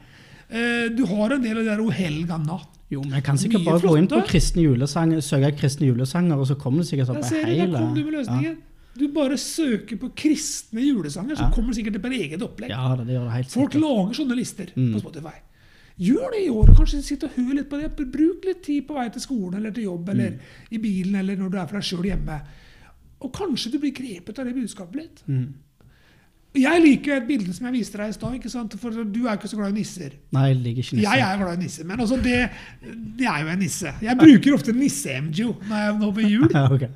Eh, 0.51 0.89
Du 0.97 1.05
har 1.07 1.31
en 1.37 1.43
del 1.43 1.59
av 1.59 1.65
de 1.65 1.71
der 1.71 1.81
O 1.85 1.91
helga 1.91 2.39
natt. 2.39 2.69
Jo, 2.91 3.03
men 3.05 3.13
jeg 3.21 3.23
kan 3.25 3.37
sikkert 3.39 3.63
bare 3.65 3.79
bare 3.79 3.87
gå 3.93 3.99
inn 4.01 4.09
på 4.11 4.19
kristne 4.27 4.65
julesanger, 4.65 5.21
søke 5.23 5.53
kristne 5.61 5.87
julesanger, 5.87 6.35
og 6.43 6.47
så 6.51 6.57
kommer 6.59 6.83
det 6.83 6.89
sikkert 6.91 7.13
opp 7.13 7.23
ser 7.23 7.45
du, 7.47 7.53
der 7.55 7.71
kom 7.79 7.93
du 7.95 8.01
med 8.03 8.15
løsningen. 8.17 8.57
Du 8.99 9.05
bare 9.15 9.37
søker 9.39 9.97
på 10.01 10.09
kristne 10.19 10.83
julesanger, 10.83 11.37
så 11.39 11.45
Ja. 11.47 11.51
kommer 11.55 11.71
det 11.71 11.77
sikkert 11.79 12.01
opp 12.01 12.07
et 12.11 12.17
eget 12.19 12.43
opplegg. 12.43 12.71
Ja, 12.75 12.97
det, 12.99 13.07
det 13.07 13.15
gjør 13.15 13.29
det 13.29 13.37
helt 13.37 13.53
Folk 13.55 13.71
sikkert. 13.71 13.85
lager 13.87 14.13
sånne 14.19 14.37
lister 14.41 14.67
Mm. 14.75 14.93
på 14.97 15.01
Spotify. 15.05 15.37
Gjør 16.01 16.31
det 16.33 16.43
i 16.47 16.51
år. 16.51 16.71
Kanskje 16.79 17.03
sitt 17.05 17.25
og 17.27 17.35
hør 17.37 17.55
litt 17.59 17.69
på 17.71 17.77
det. 17.81 17.91
Bruk 17.99 18.45
litt 18.49 18.63
tid 18.65 18.87
på 18.89 18.95
vei 18.97 19.09
til 19.13 19.21
skolen 19.25 19.59
eller 19.61 19.71
til 19.77 19.85
jobb 19.85 20.09
eller 20.15 20.31
Mm. 20.31 20.39
i 20.71 20.79
bilen 20.79 21.15
eller 21.21 21.37
når 21.37 21.51
du 21.51 21.59
er 21.61 21.67
for 21.67 21.77
deg 21.81 21.85
sjøl 21.91 22.07
hjemme. 22.09 22.41
Og 23.21 23.33
kanskje 23.37 23.73
du 23.73 23.79
blir 23.83 23.93
grepet 23.93 24.39
av 24.39 24.47
det 24.49 24.55
budskapet 24.57 24.97
litt. 24.97 25.23
Mm. 25.29 25.49
Jeg 26.57 26.81
liker 26.83 27.15
et 27.21 27.27
bilde 27.29 27.53
som 27.55 27.67
jeg 27.69 27.77
viste 27.77 27.99
deg 28.01 28.09
i 28.11 28.49
stad. 28.49 28.73
For 28.81 28.91
du 29.05 29.21
er 29.29 29.37
ikke 29.37 29.49
så 29.53 29.57
glad 29.61 29.71
i 29.71 29.77
nisser. 29.81 30.17
Nei, 30.35 30.49
jeg 30.49 30.57
liker 30.65 30.83
ikke 30.83 30.97
nisser. 30.97 31.11
Jeg 31.13 31.21
er 31.27 31.37
glad 31.39 31.53
i 31.59 31.63
nisser, 31.63 31.85
men 31.87 32.01
altså 32.01 32.17
det, 32.17 32.39
det 33.21 33.27
er 33.31 33.45
jo 33.45 33.53
en 33.53 33.59
nisse. 33.63 33.93
Jeg 34.03 34.17
bruker 34.19 34.55
ofte 34.57 34.73
nisse-MGO 34.75 35.53
når 35.69 35.85
jeg 35.85 35.99
nå 36.01 36.11
på 36.17 36.25
jul. 36.27 36.49
Ja, 36.57 36.65
ok. 36.73 36.89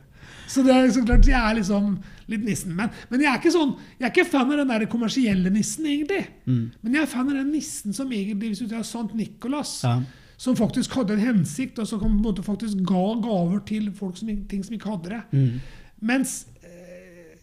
Så 0.48 0.62
det 0.66 0.74
er 0.74 0.90
så 0.92 1.02
klart, 1.04 1.26
jeg 1.26 1.38
er 1.38 1.54
liksom 1.58 1.98
litt 2.28 2.44
nissen. 2.44 2.74
Men, 2.76 2.90
men 3.10 3.20
jeg 3.24 3.30
er 3.30 3.38
ikke 3.40 3.52
sånn, 3.54 3.76
jeg 3.98 4.06
er 4.08 4.12
ikke 4.12 4.26
fan 4.30 4.50
av 4.52 4.58
den 4.62 4.68
der 4.72 4.84
kommersielle 4.90 5.50
nissen, 5.52 5.86
egentlig. 5.86 6.26
Mm. 6.46 6.70
Men 6.82 6.94
jeg 6.98 7.02
er 7.02 7.10
fan 7.14 7.28
av 7.30 7.38
den 7.40 7.52
nissen 7.52 7.92
som 7.96 8.12
egentlig, 8.12 8.52
hvis 8.54 8.64
du 8.68 8.74
har 8.76 8.84
Sant 8.88 9.14
Nikolas, 9.14 9.82
Ja. 9.84 10.00
som 10.36 10.56
faktisk 10.56 10.92
hadde 10.98 11.14
en 11.14 11.20
hensikt, 11.24 11.78
og 11.78 11.86
som 11.88 12.02
faktisk 12.42 12.82
ga 12.84 13.04
gaver 13.22 13.60
til 13.66 13.90
folk 13.94 14.16
som, 14.16 14.28
ting 14.50 14.64
som 14.64 14.74
ikke 14.74 14.90
hadde 14.90 15.14
det. 15.14 15.22
Mm. 15.32 15.60
Mens 16.04 16.46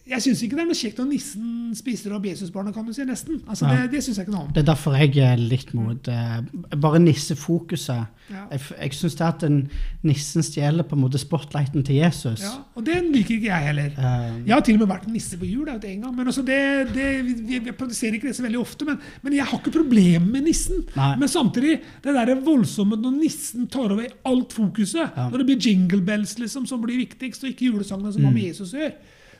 jeg 0.06 0.20
syns 0.24 0.40
ikke 0.42 0.56
det 0.58 0.62
er 0.64 0.66
noe 0.66 0.74
kjekt 0.78 0.98
når 0.98 1.06
nissen 1.12 1.74
spiser 1.78 2.12
opp 2.16 2.24
Jesusbarnet, 2.26 2.74
kan 2.74 2.84
du 2.84 2.92
si. 2.92 3.04
Nesten. 3.06 3.40
Altså, 3.46 3.66
Ja. 3.66 3.82
Det, 3.82 3.90
det 3.92 4.00
syns 4.04 4.18
jeg 4.18 4.26
ikke 4.26 4.34
noe 4.34 4.46
om. 4.48 4.52
Det 4.52 4.62
er 4.64 4.66
derfor 4.72 4.96
jeg 4.98 5.16
er 5.22 5.36
litt 5.38 5.70
mot 5.78 6.08
uh, 6.10 6.40
bare 6.82 6.98
nissefokuset. 6.98 8.06
Ja. 8.32 8.42
Jeg, 8.50 8.60
jeg 8.80 8.94
syns 8.96 9.14
det 9.18 9.24
at 9.26 9.40
den 9.44 9.56
nissen 10.06 10.42
stjeler 10.46 10.86
på 10.88 10.96
en 10.96 11.02
måte 11.04 11.20
spotlighten 11.20 11.84
til 11.86 11.96
Jesus. 12.00 12.42
Ja, 12.44 12.52
og 12.74 12.84
den 12.86 13.10
liker 13.14 13.36
ikke 13.36 13.48
jeg 13.50 13.66
heller. 13.70 13.94
Um, 13.98 14.42
Jeg 14.46 14.54
har 14.56 14.64
til 14.66 14.74
og 14.78 14.82
med 14.84 14.90
vært 14.94 15.06
en 15.08 15.16
nisse 15.16 15.38
på 15.38 15.48
jul. 15.48 15.68
en 15.68 15.80
gang, 16.02 16.14
men 16.16 16.26
også 16.32 16.42
det, 16.46 16.58
det, 16.94 17.08
vi, 17.24 17.34
vi, 17.52 17.58
vi 17.68 17.72
produserer 17.72 18.14
ikke 18.18 18.28
det 18.30 18.36
så 18.36 18.42
veldig 18.46 18.60
ofte. 18.60 18.84
Men, 18.88 18.98
men 19.22 19.32
jeg 19.38 19.44
har 19.46 19.58
ikke 19.58 19.74
problemer 19.78 20.26
med 20.26 20.42
nissen. 20.50 20.82
Nei. 20.96 21.12
Men 21.22 21.28
samtidig, 21.28 21.78
det 22.04 22.14
der 22.18 22.34
voldsomme 22.42 22.96
når 23.00 23.16
nissen 23.22 23.66
tar 23.68 23.92
over 23.94 24.06
alt 24.28 24.52
fokuset, 24.52 25.10
Ja. 25.16 25.28
når 25.30 25.38
det 25.38 25.46
blir 25.46 25.58
jingle 25.66 26.00
bells 26.02 26.36
liksom, 26.38 26.66
som 26.66 26.80
blir 26.82 26.96
viktigst, 27.00 27.42
og 27.44 27.50
ikke 27.50 27.70
julesangene 27.70 28.12
som 28.12 28.22
har 28.24 28.30
Mm. 28.32 28.34
med 28.34 28.42
Jesus 28.48 28.72
å 28.74 28.78
gjøre, 28.78 28.94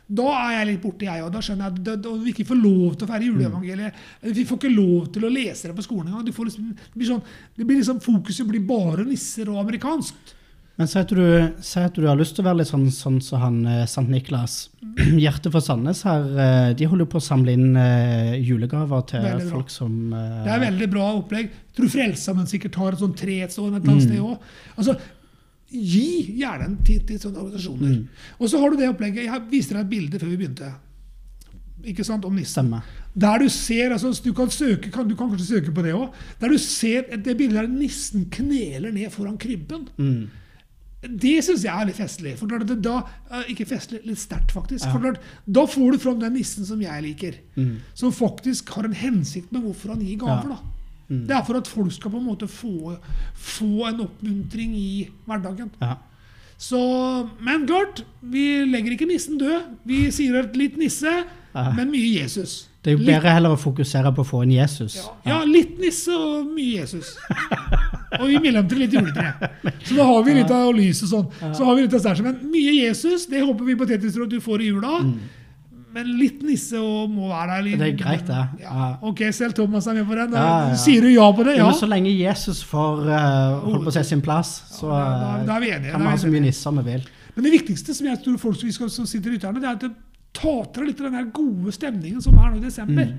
da 0.09 0.28
er 0.42 0.59
jeg 0.59 0.66
litt 0.73 0.82
borte, 0.82 1.06
jeg 1.06 1.23
òg. 1.25 1.30
Da 1.32 1.40
skjønner 1.40 1.71
jeg 1.71 1.94
at 1.94 2.06
vi 2.25 2.32
ikke 2.35 2.49
får 2.50 2.59
lov 2.61 2.97
til 2.99 3.06
å 3.06 3.11
feire 3.12 3.28
juleevangeliet. 3.30 4.02
Vi 4.35 4.44
får 4.49 4.59
ikke 4.61 4.75
lov 4.75 5.06
til 5.14 5.25
å 5.25 5.32
lese 5.32 5.71
det 5.71 5.76
på 5.78 5.87
skolen 5.87 6.11
engang. 6.11 6.26
Du 6.26 6.32
Liksom, 6.42 6.73
det 6.75 6.99
blir 6.99 7.09
sånn, 7.09 7.23
det 7.56 7.66
blir 7.68 7.78
liksom, 7.80 8.00
fokuset 8.02 8.49
blir 8.49 8.64
bare 8.66 9.06
nisser 9.06 9.49
og 9.52 9.61
amerikanskt. 9.62 10.35
Men 10.80 10.88
si 10.88 10.97
at, 10.99 11.11
du, 11.12 11.21
at 11.21 11.94
du 11.94 12.06
har 12.09 12.16
lyst 12.16 12.35
til 12.35 12.42
å 12.42 12.49
være 12.49 12.62
litt 12.62 12.71
sånn 12.71 12.87
som 12.90 13.21
sånn, 13.21 13.21
som 13.23 13.42
han 13.42 13.59
eh, 13.68 13.82
Sankt 13.87 14.11
Niklas. 14.11 14.71
Hjertet 15.23 15.52
for 15.52 15.61
Sandnes 15.64 16.00
her, 16.09 16.25
eh, 16.32 16.68
de 16.76 16.88
holder 16.88 17.04
jo 17.06 17.11
på 17.12 17.21
å 17.21 17.25
samle 17.25 17.52
inn 17.54 17.76
eh, 17.76 18.38
julegaver 18.40 19.04
til 19.12 19.42
folk 19.52 19.71
som 19.73 20.14
eh, 20.16 20.38
Det 20.47 20.54
er 20.56 20.64
veldig 20.64 20.88
bra 20.92 21.11
opplegg. 21.21 21.52
Jeg 21.52 21.76
tror 21.78 21.92
Frelsesarmeen 21.92 22.49
sikkert 22.50 22.80
har 22.80 22.97
et 22.97 23.04
sånt 23.04 23.21
tre 23.21 23.37
et 23.44 23.50
et 23.52 23.59
eller 23.59 23.76
annet 23.78 23.92
Mm. 23.92 24.00
sted 24.09 24.25
òg. 24.25 24.49
Altså, 24.76 24.97
gi 25.72 26.38
gjerne 26.38 26.68
en 26.68 26.78
tid 26.84 27.06
til 27.08 27.20
sånne 27.20 27.40
organisasjoner. 27.42 27.98
Mm. 27.98 28.24
Og 28.38 28.50
så 28.50 28.60
har 28.60 28.70
du 28.70 28.80
det 28.80 28.88
opplegget. 28.92 29.26
Jeg 29.26 29.44
viste 29.50 29.76
deg 29.76 29.84
et 29.84 29.92
bilde 29.92 30.20
før 30.20 30.32
vi 30.32 30.40
begynte. 30.40 30.72
Ikke 31.88 32.04
sant, 32.06 32.24
om 32.24 32.36
nissen. 32.36 32.68
Der 33.14 33.42
du 33.42 33.48
ser, 33.50 33.90
altså 33.92 34.12
Du 34.24 34.32
kan, 34.32 34.50
søke, 34.50 34.90
kan, 34.90 35.08
du 35.08 35.16
kan 35.16 35.32
kanskje 35.32 35.58
søke 35.58 35.74
på 35.74 35.82
det 35.82 35.94
òg. 35.96 36.12
Der 36.40 36.52
du 36.52 36.58
ser 36.58 37.08
det 37.16 37.37
bildet 37.37 37.58
der 37.58 37.72
nissen 37.72 38.28
kneler 38.30 38.92
ned 38.92 39.11
foran 39.11 39.38
krybben. 39.38 39.88
Mm. 39.98 40.30
Det 41.02 41.40
syns 41.42 41.64
jeg 41.66 41.74
er 41.74 41.88
litt 41.88 41.98
festlig. 41.98 42.37
For 42.38 42.46
klart 42.46 42.62
at 42.62 42.70
det 42.70 42.82
da, 42.85 43.00
eh, 43.32 43.50
Ikke 43.50 43.66
festlig, 43.66 44.04
litt 44.06 44.20
sterkt, 44.22 44.52
faktisk. 44.54 44.87
Ja. 44.87 44.92
For 44.92 45.18
Da 45.50 45.66
får 45.66 45.92
du 45.92 45.98
fram 45.98 46.20
den 46.20 46.35
nissen 46.35 46.64
som 46.64 46.80
jeg 46.80 47.02
liker. 47.02 47.40
Mm. 47.56 47.80
Som 47.94 48.12
faktisk 48.12 48.70
har 48.76 48.85
en 48.85 48.94
hensikt 48.94 49.50
med 49.52 49.62
hvorfor 49.62 49.96
han 49.96 50.00
gir 50.00 50.18
gaver. 50.18 50.48
Ja. 50.48 50.56
da. 50.56 50.82
Mm. 51.12 51.27
Det 51.29 51.37
er 51.37 51.44
for 51.44 51.61
at 51.61 51.68
folk 51.68 51.92
skal 51.92 52.11
på 52.14 52.20
en 52.22 52.25
måte 52.31 52.48
få, 52.48 52.94
få 53.37 53.87
en 53.90 54.01
oppmuntring 54.07 54.72
i 54.79 55.11
hverdagen. 55.29 55.68
Ja. 55.83 55.98
Så, 56.62 56.79
Men 57.42 57.66
klart, 57.66 58.05
vi 58.22 58.64
legger 58.70 58.94
ikke 58.94 59.09
nissen 59.11 59.37
død. 59.40 59.64
Vi 59.85 60.05
sier 60.14 60.40
at 60.44 60.57
litt 60.57 60.77
nisse, 60.81 61.11
Ja. 61.53 61.64
men 61.77 61.90
mye 61.92 62.22
Jesus. 62.22 62.68
Det 62.83 62.92
er 62.92 62.96
jo 62.96 63.03
Litt- 63.05 63.11
bedre 63.12 63.33
heller 63.37 63.53
å 63.55 63.59
fokusere 63.61 64.11
på 64.14 64.22
å 64.25 64.27
få 64.27 64.40
en 64.42 64.51
Jesus. 64.57 64.94
Ja, 64.96 65.11
ja, 65.27 65.44
litt 65.44 65.77
nisse 65.79 66.11
og 66.16 66.46
mye 66.55 66.81
Jesus. 66.81 67.12
og 68.20 68.25
i 68.31 68.38
mellomtiden 68.42 68.79
litt 68.87 68.96
juletre. 68.96 69.51
Så 69.85 69.94
da 69.98 70.07
har 70.09 70.25
vi 70.27 70.35
litt 70.38 70.51
av 70.51 70.72
lys 70.75 71.03
og 71.07 71.12
sånn. 71.12 71.29
Så 71.55 71.64
har 71.68 71.77
vi 71.79 71.85
litt 71.85 71.94
av 71.94 72.01
stæsj. 72.03 72.22
Men 72.27 72.40
mye 72.51 72.72
Jesus, 72.88 73.27
det 73.31 73.42
håper 73.44 73.68
vi 73.68 73.77
på 73.79 73.87
Tetris 73.90 74.16
at 74.18 74.33
du 74.33 74.40
får 74.42 74.62
i 74.64 74.70
jula. 74.72 74.96
Men 75.92 76.11
litt 76.18 76.42
nisse 76.46 76.78
og 76.81 77.11
må 77.12 77.28
være 77.28 77.57
der. 77.57 77.62
litt-. 77.66 77.78
Det 77.83 77.88
er 77.92 77.96
greit, 78.00 78.26
det. 78.28 78.42
Ja. 78.62 78.72
Ja. 78.76 78.88
Ok, 79.09 79.22
selv 79.37 79.52
Thomas 79.59 79.87
er 79.87 79.98
med 79.98 80.07
på 80.09 80.16
den. 80.16 80.33
Ja. 80.38 80.74
Sier 80.81 81.02
du 81.05 81.11
ja 81.12 81.26
på 81.37 81.44
det? 81.44 81.57
Ja. 81.59 81.66
Men 81.68 81.74
så 81.78 81.88
lenge 81.90 82.12
Jesus 82.16 82.62
får 82.64 83.02
uh, 83.09 83.59
holde 83.66 83.83
på 83.85 83.92
å 83.92 83.96
se 83.98 84.05
sin 84.09 84.22
plass, 84.24 84.55
så 84.78 84.88
Ja, 84.88 85.02
da- 85.20 85.44
da 85.50 85.57
er 85.57 85.61
vi 85.66 85.72
enige, 85.74 85.88
eh, 85.88 85.92
kan 85.92 86.00
da 86.00 86.07
vi 86.07 86.14
ha 86.16 86.22
så 86.22 86.31
mye 86.33 86.44
nisser 86.46 86.78
vi 86.78 86.87
vil. 86.92 87.05
Men 87.35 87.44
det 87.44 87.52
viktigste 87.59 87.94
som 87.96 88.07
jeg 88.07 88.22
tror 88.24 88.38
folk 88.38 88.57
som, 88.61 88.68
vi 88.68 88.72
skal, 88.76 88.90
som 88.90 89.07
sitter 89.07 89.31
i 89.31 89.37
lytterne, 89.38 89.61
det 89.61 89.68
er 89.68 89.76
at 89.76 89.85
det 89.87 89.92
tar 90.33 90.64
til 90.72 90.87
litt 90.88 91.00
av 91.00 91.12
den 91.12 91.31
gode 91.33 91.72
stemningen 91.72 92.22
som 92.24 92.35
er 92.40 92.50
nå 92.50 92.57
i 92.57 92.64
desember. 92.66 93.05
Mm. 93.05 93.18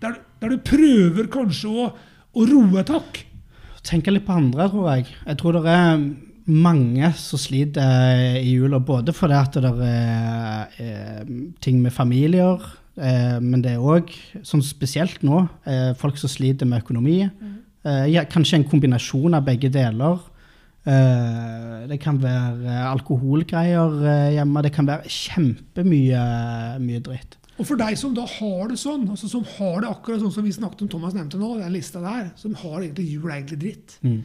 Der, 0.00 0.18
der 0.40 0.48
du 0.52 0.58
prøver 0.58 1.28
kanskje 1.32 1.68
å, 1.72 1.86
å 2.36 2.46
roe 2.48 2.80
et 2.80 2.92
hakk. 2.92 3.22
Tenke 3.86 4.10
litt 4.12 4.26
på 4.26 4.34
andre, 4.36 4.66
tror 4.68 4.88
jeg. 4.96 5.06
Jeg 5.24 5.38
tror 5.40 5.52
det 5.56 5.72
er 5.72 6.00
mange 6.46 7.08
som 7.18 7.40
sliter 7.40 8.38
i 8.38 8.52
jula, 8.54 8.78
både 8.78 9.12
fordi 9.16 9.34
at 9.38 9.56
det 9.58 9.70
er 9.86 10.76
eh, 10.78 11.30
ting 11.64 11.80
med 11.82 11.92
familier, 11.94 12.62
eh, 12.96 13.38
men 13.42 13.62
det 13.64 13.72
er 13.74 13.82
òg, 13.82 14.12
sånn 14.46 14.62
spesielt 14.62 15.24
nå, 15.26 15.48
eh, 15.66 15.90
folk 15.98 16.18
som 16.20 16.30
sliter 16.30 16.68
med 16.70 16.84
økonomi. 16.84 17.24
Eh, 17.86 18.24
kanskje 18.30 18.60
en 18.60 18.68
kombinasjon 18.70 19.34
av 19.34 19.44
begge 19.46 19.70
deler. 19.74 20.18
Eh, 20.86 21.86
det 21.90 21.98
kan 22.02 22.20
være 22.22 22.62
eh, 22.62 22.84
alkoholgreier 22.92 23.96
eh, 24.06 24.28
hjemme, 24.36 24.62
det 24.62 24.72
kan 24.76 24.86
være 24.86 25.10
kjempemye 25.10 26.22
mye 26.82 27.02
dritt. 27.02 27.34
Og 27.56 27.64
for 27.66 27.80
deg 27.80 27.96
som 27.98 28.12
da 28.14 28.22
har 28.28 28.68
det 28.70 28.76
sånn, 28.78 29.06
altså 29.10 29.30
som 29.32 29.44
har 29.56 29.80
det 29.82 29.88
akkurat 29.90 30.20
sånn 30.22 30.34
som 30.34 30.44
vi 30.44 30.52
snakket 30.54 30.84
om 30.84 30.90
Thomas 30.92 31.14
nevnte 31.16 31.40
nå, 31.40 31.54
den 31.58 31.72
lista 31.74 32.02
der, 32.04 32.28
som 32.38 32.54
har 32.60 32.82
egentlig 32.84 33.08
jul 33.16 33.30
egentlig 33.32 33.58
dritt, 33.64 33.98
Mm. 34.04 34.20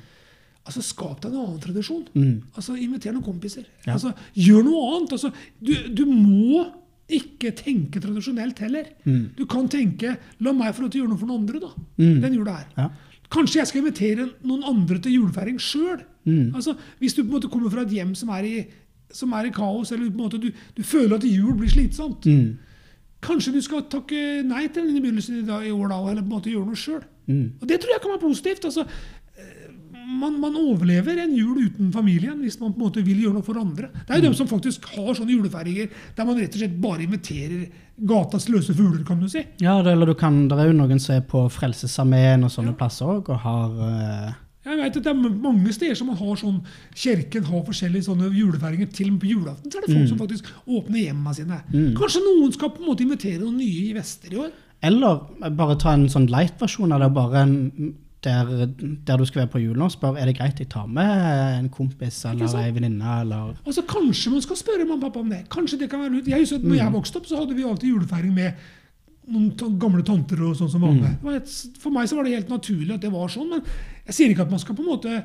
Altså 0.72 0.84
skap 0.88 1.20
deg 1.22 1.34
en 1.36 1.42
annen 1.44 1.60
tradisjon. 1.64 2.06
Mm. 2.16 2.38
Altså 2.56 2.76
Inviter 2.80 3.14
noen 3.14 3.26
kompiser. 3.26 3.66
Ja. 3.86 3.94
Altså, 3.98 4.14
gjør 4.34 4.64
noe 4.66 4.82
annet. 4.96 5.12
Altså, 5.18 5.32
du, 5.60 5.74
du 5.92 6.06
må 6.10 6.66
ikke 7.12 7.52
tenke 7.60 8.00
tradisjonelt 8.00 8.60
heller. 8.64 8.88
Mm. 9.04 9.34
Du 9.36 9.46
kan 9.52 9.68
tenke 9.68 10.16
'la 10.40 10.54
meg 10.56 10.74
få 10.76 10.86
lov 10.86 10.92
til 10.94 11.02
å 11.02 11.04
gjøre 11.04 11.12
noe 11.12 11.20
for 11.20 11.28
noen 11.28 11.42
andre', 11.44 11.60
da. 11.60 11.72
Mm. 12.00 12.22
Den 12.24 12.34
jula 12.40 12.54
her. 12.62 12.68
Ja. 12.78 12.90
Kanskje 13.32 13.60
jeg 13.62 13.68
skal 13.68 13.82
invitere 13.84 14.30
noen 14.48 14.64
andre 14.68 15.00
til 15.00 15.14
julefeiring 15.20 15.60
sjøl. 15.60 16.02
Mm. 16.26 16.56
Altså, 16.56 16.76
hvis 17.00 17.14
du 17.16 17.24
på 17.24 17.28
en 17.30 17.36
måte 17.36 17.50
kommer 17.52 17.70
fra 17.72 17.82
et 17.84 17.92
hjem 17.96 18.16
som 18.16 18.30
er 18.30 18.44
i, 18.48 18.56
som 19.12 19.32
er 19.34 19.46
i 19.48 19.52
kaos, 19.56 19.92
eller 19.92 20.10
på 20.10 20.16
en 20.20 20.24
måte 20.26 20.40
du, 20.40 20.52
du 20.78 20.84
føler 20.84 21.16
at 21.16 21.24
jul 21.28 21.54
blir 21.60 21.70
slitsomt, 21.72 22.26
Mm. 22.26 22.58
kanskje 23.22 23.54
du 23.54 23.62
skal 23.62 23.84
takke 23.92 24.42
nei 24.48 24.68
til 24.68 24.88
den 24.88 24.98
i 24.98 25.02
begynnelsen 25.04 25.40
i, 25.44 25.46
dag, 25.46 25.66
i 25.68 25.72
år 25.72 25.90
da, 25.92 25.98
eller 26.12 26.22
på 26.24 26.30
en 26.32 26.36
måte 26.40 26.50
gjøre 26.52 26.66
noe 26.66 26.80
sjøl. 26.80 27.04
Mm. 27.28 27.52
Og 27.62 27.68
det 27.68 27.80
tror 27.82 27.92
jeg 27.94 28.02
kan 28.02 28.12
være 28.16 28.24
positivt. 28.30 28.66
altså 28.66 28.86
man, 30.20 30.38
man 30.42 30.58
overlever 30.60 31.22
en 31.24 31.34
jul 31.36 31.68
uten 31.68 31.92
familien 31.94 32.40
hvis 32.44 32.60
man 32.62 32.74
på 32.74 32.80
en 32.80 32.86
måte 32.88 33.04
vil 33.06 33.24
gjøre 33.24 33.40
noe 33.40 33.46
for 33.46 33.60
andre. 33.62 33.92
Det 33.94 34.14
er 34.14 34.22
jo 34.22 34.28
dem 34.30 34.38
som 34.38 34.50
faktisk 34.50 34.86
har 34.96 35.14
sånne 35.18 35.34
julefeiringer 35.34 35.90
der 36.18 36.28
man 36.28 36.40
rett 36.40 36.56
og 36.56 36.64
slett 36.64 36.78
bare 36.84 37.06
inviterer 37.06 37.66
gatas 38.12 38.48
løse 38.50 38.74
fugler, 38.74 39.04
kan 39.08 39.20
du 39.22 39.28
si. 39.30 39.44
Ja, 39.62 39.80
det, 39.86 39.94
eller 39.94 40.10
du 40.10 40.16
kan, 40.18 40.48
det 40.50 40.58
er 40.58 40.72
jo 40.72 40.78
noen 40.78 41.02
som 41.02 41.18
er 41.18 41.26
på 41.28 41.44
Frelsesarmeen 41.54 42.48
og 42.48 42.54
sånne 42.54 42.74
plasser 42.78 43.12
òg, 43.18 43.30
og 43.30 43.44
har 43.46 43.76
uh... 43.78 44.40
Jeg 44.62 44.78
vet 44.78 44.98
at 45.00 45.06
det 45.08 45.10
er 45.10 45.38
mange 45.42 45.72
steder 45.74 45.98
som 45.98 46.12
man 46.12 46.20
har 46.20 46.36
sånn 46.38 46.60
Kirken 46.94 47.48
har 47.48 47.64
forskjellige 47.66 48.06
sånne 48.06 48.28
julefeiringer. 48.30 48.92
Til 48.94 49.08
og 49.08 49.16
med 49.16 49.24
på 49.24 49.32
julaften 49.32 49.74
så 49.74 49.80
er 49.80 49.88
det 49.88 49.96
folk 49.96 50.12
som 50.12 50.20
faktisk 50.20 50.52
åpner 50.68 51.00
hjemmene 51.02 51.34
sine. 51.34 51.58
Mm. 51.72 51.88
Kanskje 51.98 52.22
noen 52.28 52.54
skal 52.54 52.70
på 52.76 52.84
en 52.84 52.92
måte 52.92 53.06
invitere 53.08 53.40
noen 53.42 53.58
nye 53.58 53.88
i 53.88 53.96
vester 53.98 54.36
i 54.36 54.38
år? 54.44 54.52
Eller 54.86 55.50
bare 55.58 55.80
ta 55.82 55.96
en 55.98 56.06
sånn 56.14 56.30
light-versjon 56.30 56.94
av 56.94 57.02
det, 57.02 57.10
bare 57.18 57.42
en, 57.42 57.56
der, 58.24 58.68
der 59.08 59.18
du 59.18 59.26
skal 59.26 59.40
være 59.44 59.52
på 59.56 59.60
julen 59.64 59.82
og 59.82 59.92
spør 59.92 60.18
er 60.22 60.26
det 60.30 60.36
greit 60.38 60.60
jeg 60.62 60.70
tar 60.70 60.86
med 60.88 61.10
en 61.60 61.70
kompis 61.74 62.20
eller 62.30 62.52
ei 62.62 62.72
venninne. 62.76 63.16
eller... 63.22 63.56
Altså 63.66 63.82
Kanskje 63.90 64.32
man 64.36 64.42
skal 64.46 64.60
spørre 64.60 64.86
mamma 64.86 65.08
og 65.08 65.14
pappa 65.14 65.20
om 65.24 65.30
det. 65.34 65.40
Kanskje 65.50 65.80
det 65.80 65.90
kan 65.90 66.00
være 66.04 66.14
lurt. 66.14 66.28
Jeg 66.28 66.40
husker 66.44 66.58
at 66.62 66.64
når 66.64 66.76
Mm. 66.76 66.84
jeg 66.84 66.94
vokste 66.94 67.18
opp, 67.18 67.26
så 67.26 67.38
hadde 67.42 67.56
vi 67.58 67.64
alltid 67.64 67.90
julefeiring 67.90 68.34
med 68.34 68.54
noen 69.32 69.78
gamle 69.80 70.04
tanter 70.04 70.42
og 70.44 70.56
sånn 70.58 70.70
som 70.70 70.82
var 70.82 70.94
med. 70.94 71.18
Mm. 71.24 71.42
for 71.80 71.90
meg 71.92 72.08
så 72.10 72.16
var 72.18 72.24
det 72.26 72.34
helt 72.36 72.50
naturlig 72.50 72.94
at 72.94 73.02
det 73.02 73.12
var 73.12 73.28
sånn, 73.30 73.50
men 73.50 73.62
jeg 74.06 74.14
sier 74.18 74.30
ikke 74.34 74.42
at 74.46 74.52
man 74.52 74.60
skal 74.60 74.76
på 74.76 74.82
en 74.86 74.92
måte 74.92 75.24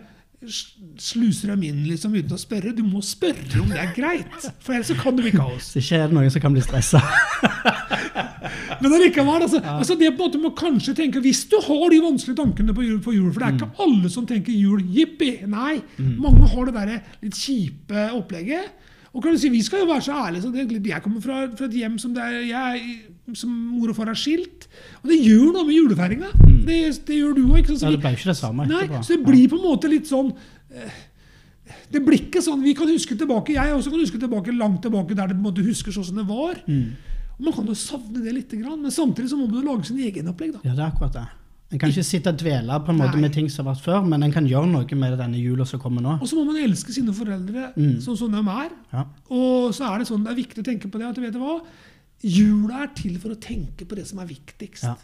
s- 0.48 0.74
sluse 1.02 1.46
dem 1.50 1.62
inn 1.66 1.82
liksom, 1.88 2.14
uten 2.16 2.35
å 2.37 2.38
spørre. 2.40 2.72
Du 2.76 2.82
må 2.87 3.02
spørre 3.04 3.61
om 3.62 3.68
det 3.72 3.78
er 3.82 3.92
greit, 3.96 4.48
for 4.61 4.72
ellers 4.76 4.90
kan 5.02 5.16
det 5.18 5.26
bli 5.26 5.32
kaos. 5.37 5.72
Så 5.74 5.82
ikke 5.82 5.98
er 6.02 6.06
det 6.11 6.16
noen 6.18 6.30
som 6.35 6.42
kan 6.44 6.54
bli 6.56 6.62
stressa. 6.64 7.02
Men 8.82 8.92
allikevel, 8.92 9.42
altså, 9.46 9.61
altså 9.62 9.94
det 9.98 10.11
på 10.16 10.26
en 10.26 10.28
måte 10.28 10.40
må 10.42 10.50
kanskje 10.56 10.92
tenke 10.98 11.20
Hvis 11.24 11.44
du 11.50 11.56
har 11.64 11.88
de 11.92 12.00
vanskelige 12.04 12.38
tankene 12.42 12.74
på 12.76 12.85
jul, 12.85 12.98
på 13.02 13.14
jul 13.14 13.30
for 13.32 13.40
det 13.42 13.48
er 13.48 13.56
ikke 13.56 13.85
alle 13.87 14.11
som 14.12 14.26
tenker 14.28 14.52
jul 14.54 14.82
jippi. 14.92 15.30
Nei. 15.48 15.78
Mange 16.20 16.48
har 16.52 16.68
det 16.68 16.74
der 16.76 16.92
litt 17.24 17.38
kjipe 17.40 18.09
opplegget. 18.16 18.72
Og 19.16 19.22
kan 19.24 19.32
du 19.32 19.40
si, 19.40 19.48
Vi 19.48 19.62
skal 19.64 19.80
jo 19.85 19.88
være 19.90 20.04
så 20.04 20.16
ærlige 20.26 20.42
så 20.44 20.50
det, 20.52 20.66
Jeg 20.90 21.02
kommer 21.02 21.22
fra, 21.24 21.46
fra 21.56 21.64
et 21.70 21.78
hjem 21.78 21.96
som, 21.98 22.12
det 22.14 22.22
er, 22.22 22.40
jeg, 22.50 22.98
som 23.34 23.50
mor 23.50 23.90
og 23.90 23.96
far 23.98 24.10
er 24.12 24.18
skilt. 24.18 24.68
Og 25.02 25.10
det 25.10 25.18
gjør 25.24 25.50
noe 25.56 25.64
med 25.66 25.74
julefeiringa. 25.74 26.30
Det, 26.66 26.78
det 27.08 27.18
gjør 27.18 27.34
du 27.36 27.42
òg. 27.48 27.72
Ja, 27.82 27.90
det 27.96 28.36
samme 28.38 28.66
Nei, 28.68 28.86
så 29.00 29.16
det 29.16 29.22
blir 29.26 29.48
på 29.50 29.58
en 29.58 29.64
måte 29.66 29.90
litt 29.90 30.08
sånn 30.10 30.32
eh, 30.74 31.00
Det 31.92 32.02
blir 32.02 32.26
ikke 32.26 32.42
sånn 32.42 32.62
Vi 32.64 32.74
kan 32.78 32.88
huske 32.90 33.14
tilbake 33.18 33.54
Jeg 33.54 33.74
også 33.74 33.92
kan 33.92 34.02
huske 34.02 34.18
tilbake 34.22 34.54
langt 34.54 34.80
tilbake 34.84 35.14
der 35.14 35.30
det 35.30 35.36
på 35.38 35.42
en 35.42 35.48
måte 35.48 35.64
husker 35.66 35.94
sånn 35.94 36.06
som 36.10 36.20
det 36.20 36.26
var. 36.28 36.60
Og 37.36 37.42
Man 37.44 37.56
kan 37.56 37.66
jo 37.68 37.74
savne 37.78 38.22
det 38.24 38.32
litt, 38.34 38.54
men 38.64 38.92
samtidig 38.92 39.30
så 39.32 39.38
må 39.38 39.48
man 39.50 39.66
lage 39.66 39.90
sin 39.90 39.98
egen 40.00 40.30
opplegg. 40.32 40.54
da. 40.56 40.62
Ja, 40.64 40.74
det 40.76 40.84
er 40.86 40.88
akkurat 40.88 41.18
det. 41.18 41.26
En 41.66 41.80
kan 41.82 41.90
ikke 41.90 42.04
sitte 42.06 42.30
og 42.30 42.38
dvele 42.38 42.76
på 42.86 42.92
en 42.92 43.00
måte 43.00 43.16
Nei. 43.18 43.24
med 43.26 43.32
ting 43.34 43.48
som 43.50 43.66
har 43.66 43.74
vært 43.74 43.82
før, 43.82 44.04
men 44.06 44.22
en 44.22 44.32
kan 44.32 44.46
gjøre 44.46 44.68
noe 44.70 44.98
med 45.00 45.16
denne 45.18 45.40
jula 45.40 45.66
som 45.66 45.80
kommer 45.82 46.04
nå. 46.04 46.14
Og 46.22 46.28
så 46.30 46.38
må 46.38 46.44
man 46.46 46.60
elske 46.62 46.94
sine 46.94 47.10
foreldre 47.14 47.72
sånn 48.04 48.18
som 48.20 48.30
de 48.30 48.38
er. 48.38 48.70
Ja. 48.92 49.02
Og 49.34 49.74
så 49.74 49.88
er 49.90 49.98
det 49.98 50.06
sånn, 50.06 50.22
det 50.22 50.30
er 50.30 50.38
viktig 50.38 50.62
å 50.62 50.68
tenke 50.68 50.90
på 50.92 51.00
det 51.02 51.08
at 51.10 51.18
vet 51.18 51.34
du 51.34 51.40
hva? 51.42 51.58
Jula 52.24 52.85
er 52.87 52.94
til 52.96 53.18
for 53.20 53.35
å 53.35 53.40
tenke 53.40 53.85
på 53.88 53.98
det 53.98 54.07
som 54.09 54.22
er 54.22 54.31
viktigst. 54.31 54.87
Ja. 54.87 54.96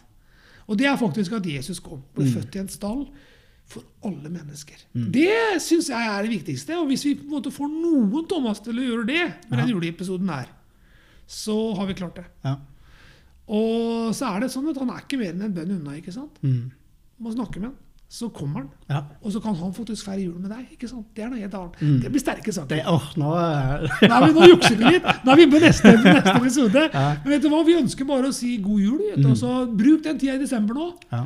Og 0.67 0.79
det 0.79 0.87
er 0.89 0.97
faktisk 0.99 1.35
at 1.37 1.47
Jesus 1.47 1.81
kom, 1.83 2.01
ble 2.15 2.25
født 2.31 2.55
i 2.55 2.61
en 2.63 2.71
stall 2.71 3.05
for 3.69 3.85
alle 4.07 4.31
mennesker. 4.31 4.79
Det 4.93 5.61
syns 5.63 5.89
jeg 5.91 6.09
er 6.09 6.25
det 6.25 6.31
viktigste. 6.33 6.77
Og 6.79 6.89
hvis 6.91 7.05
vi 7.07 7.15
på 7.19 7.27
en 7.27 7.35
måte 7.35 7.53
får 7.53 7.71
noen 7.71 8.27
Thomas 8.29 8.61
til 8.63 8.79
å 8.79 8.85
gjøre 8.85 9.07
det 9.09 9.23
med 9.49 9.57
den 9.59 9.73
juleepisoden 9.73 10.31
her, 10.33 10.51
så 11.27 11.55
har 11.77 11.87
vi 11.89 11.97
klart 11.97 12.19
det. 12.19 12.25
Ja. 12.43 12.57
Og 13.53 14.13
så 14.15 14.29
er 14.31 14.43
det 14.43 14.53
sånn 14.53 14.69
at 14.71 14.79
han 14.79 14.91
er 14.93 15.03
ikke 15.03 15.19
mer 15.19 15.33
enn 15.33 15.47
en 15.47 15.55
bønn 15.55 15.75
unna. 15.77 15.97
ikke 15.99 16.15
sant? 16.15 16.39
Mm. 16.43 16.71
Man 17.23 17.35
snakker 17.35 17.63
med 17.63 17.71
han, 17.71 17.79
så 18.13 18.27
kommer 18.29 18.59
han. 18.61 18.69
ja. 18.91 18.99
Og 19.25 19.31
så 19.33 19.39
kan 19.41 19.55
han 19.57 19.71
faktisk 19.73 20.05
feire 20.05 20.21
jul 20.27 20.35
med 20.37 20.51
deg. 20.53 20.67
ikke 20.75 20.85
sant? 20.91 21.07
Det 21.17 21.23
er 21.25 21.29
noe 21.31 21.39
helt 21.41 21.55
annet. 21.57 21.77
Mm. 21.81 21.95
Det 22.03 22.11
blir 22.13 22.21
sterke 22.21 22.51
saker. 22.53 22.69
Det, 22.75 22.83
åh, 22.85 23.07
nå 23.17 23.29
ja. 23.33 24.09
Nei, 24.11 24.27
nå 24.35 24.49
jukser 24.51 24.75
vi 24.77 24.91
litt. 24.93 25.07
Nå 25.25 25.31
er 25.33 25.39
vi 25.39 25.47
på 25.49 25.61
neste, 25.63 25.93
neste 26.03 26.35
episode. 26.37 26.83
Ja. 26.93 27.05
Mm. 27.15 27.23
Men 27.23 27.33
vet 27.33 27.41
du 27.41 27.47
hva? 27.49 27.61
Vi 27.65 27.77
ønsker 27.79 28.05
bare 28.11 28.29
å 28.29 28.35
si 28.37 28.51
god 28.61 28.83
jul. 28.83 28.99
Vet 29.07 29.23
du. 29.23 29.31
Og 29.31 29.39
så 29.41 29.53
bruk 29.65 30.03
den 30.05 30.19
tida 30.21 30.35
i 30.37 30.43
desember 30.43 30.77
nå 30.77 30.85
ja. 31.09 31.23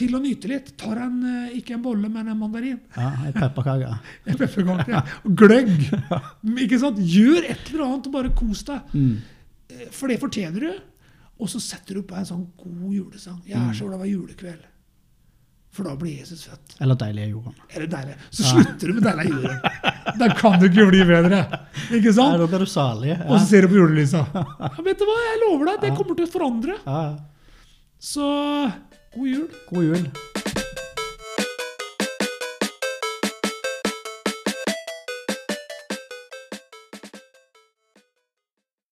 til 0.00 0.16
å 0.16 0.22
nyte 0.24 0.48
litt. 0.54 0.72
Tar 0.80 1.02
en, 1.10 1.18
eh, 1.28 1.58
ikke 1.60 1.76
en 1.76 1.84
bolle, 1.84 2.08
men 2.16 2.32
en 2.32 2.40
mandarin. 2.40 2.80
ja, 2.96 3.10
En 3.28 3.36
pepperkake. 3.36 3.92
En 4.32 4.40
pepperkake. 4.40 5.04
Og 5.28 5.36
gløgg. 5.44 5.76
Ikke 6.64 6.80
sant? 6.80 7.04
Gjør 7.04 7.50
et 7.52 7.68
eller 7.74 7.84
annet 7.90 8.08
og 8.08 8.16
bare 8.16 8.32
kos 8.40 8.64
deg. 8.70 8.96
Mm. 8.96 9.12
Eh, 9.76 9.84
For 9.92 10.08
det 10.08 10.16
fortjener 10.24 10.70
du. 10.70 10.72
Og 11.40 11.52
så 11.52 11.60
setter 11.60 12.00
du 12.00 12.02
på 12.08 12.16
en 12.16 12.24
sånn 12.32 12.48
god 12.64 12.90
julesang. 12.96 13.38
Jeg 13.48 13.60
er 13.60 13.76
så 13.76 13.86
glad 13.92 14.00
var 14.06 14.08
julekveld. 14.08 14.64
For 15.70 15.86
da 15.86 15.92
blir 15.94 16.16
Jesus 16.18 16.42
født. 16.48 16.72
Eller 16.82 16.96
deilige 16.98 17.28
jorden. 17.30 17.54
Eller 17.70 17.86
det 17.86 17.92
deilig? 17.94 18.14
Så 18.34 18.42
slutter 18.48 18.90
du 18.90 18.96
med 18.96 19.04
deilig 19.06 19.30
jorden. 19.36 19.60
Da 20.18 20.28
kan 20.34 20.56
du 20.58 20.66
ikke 20.66 20.86
bli 20.90 21.04
bedre. 21.06 21.38
Ikke 21.94 22.10
Ja, 22.10 22.16
sant? 22.16 22.38
da 22.42 22.48
blir 22.50 22.64
du 22.64 22.70
salig. 22.72 23.14
Og 23.28 23.36
så 23.38 23.44
ser 23.52 23.62
du 23.66 23.68
på 23.70 23.78
julelysa. 23.78 24.24
Ja, 24.34 24.70
vet 24.82 24.98
du 24.98 25.06
hva, 25.06 25.14
jeg 25.28 25.38
lover 25.44 25.70
deg, 25.70 25.80
det 25.86 25.92
kommer 26.00 26.18
til 26.18 26.26
å 26.26 26.32
forandre. 26.32 26.78
Ja. 26.82 27.04
Så 28.02 28.26
god 29.14 29.30
jul. 29.30 29.46
God 29.70 29.86
jul. 29.92 30.10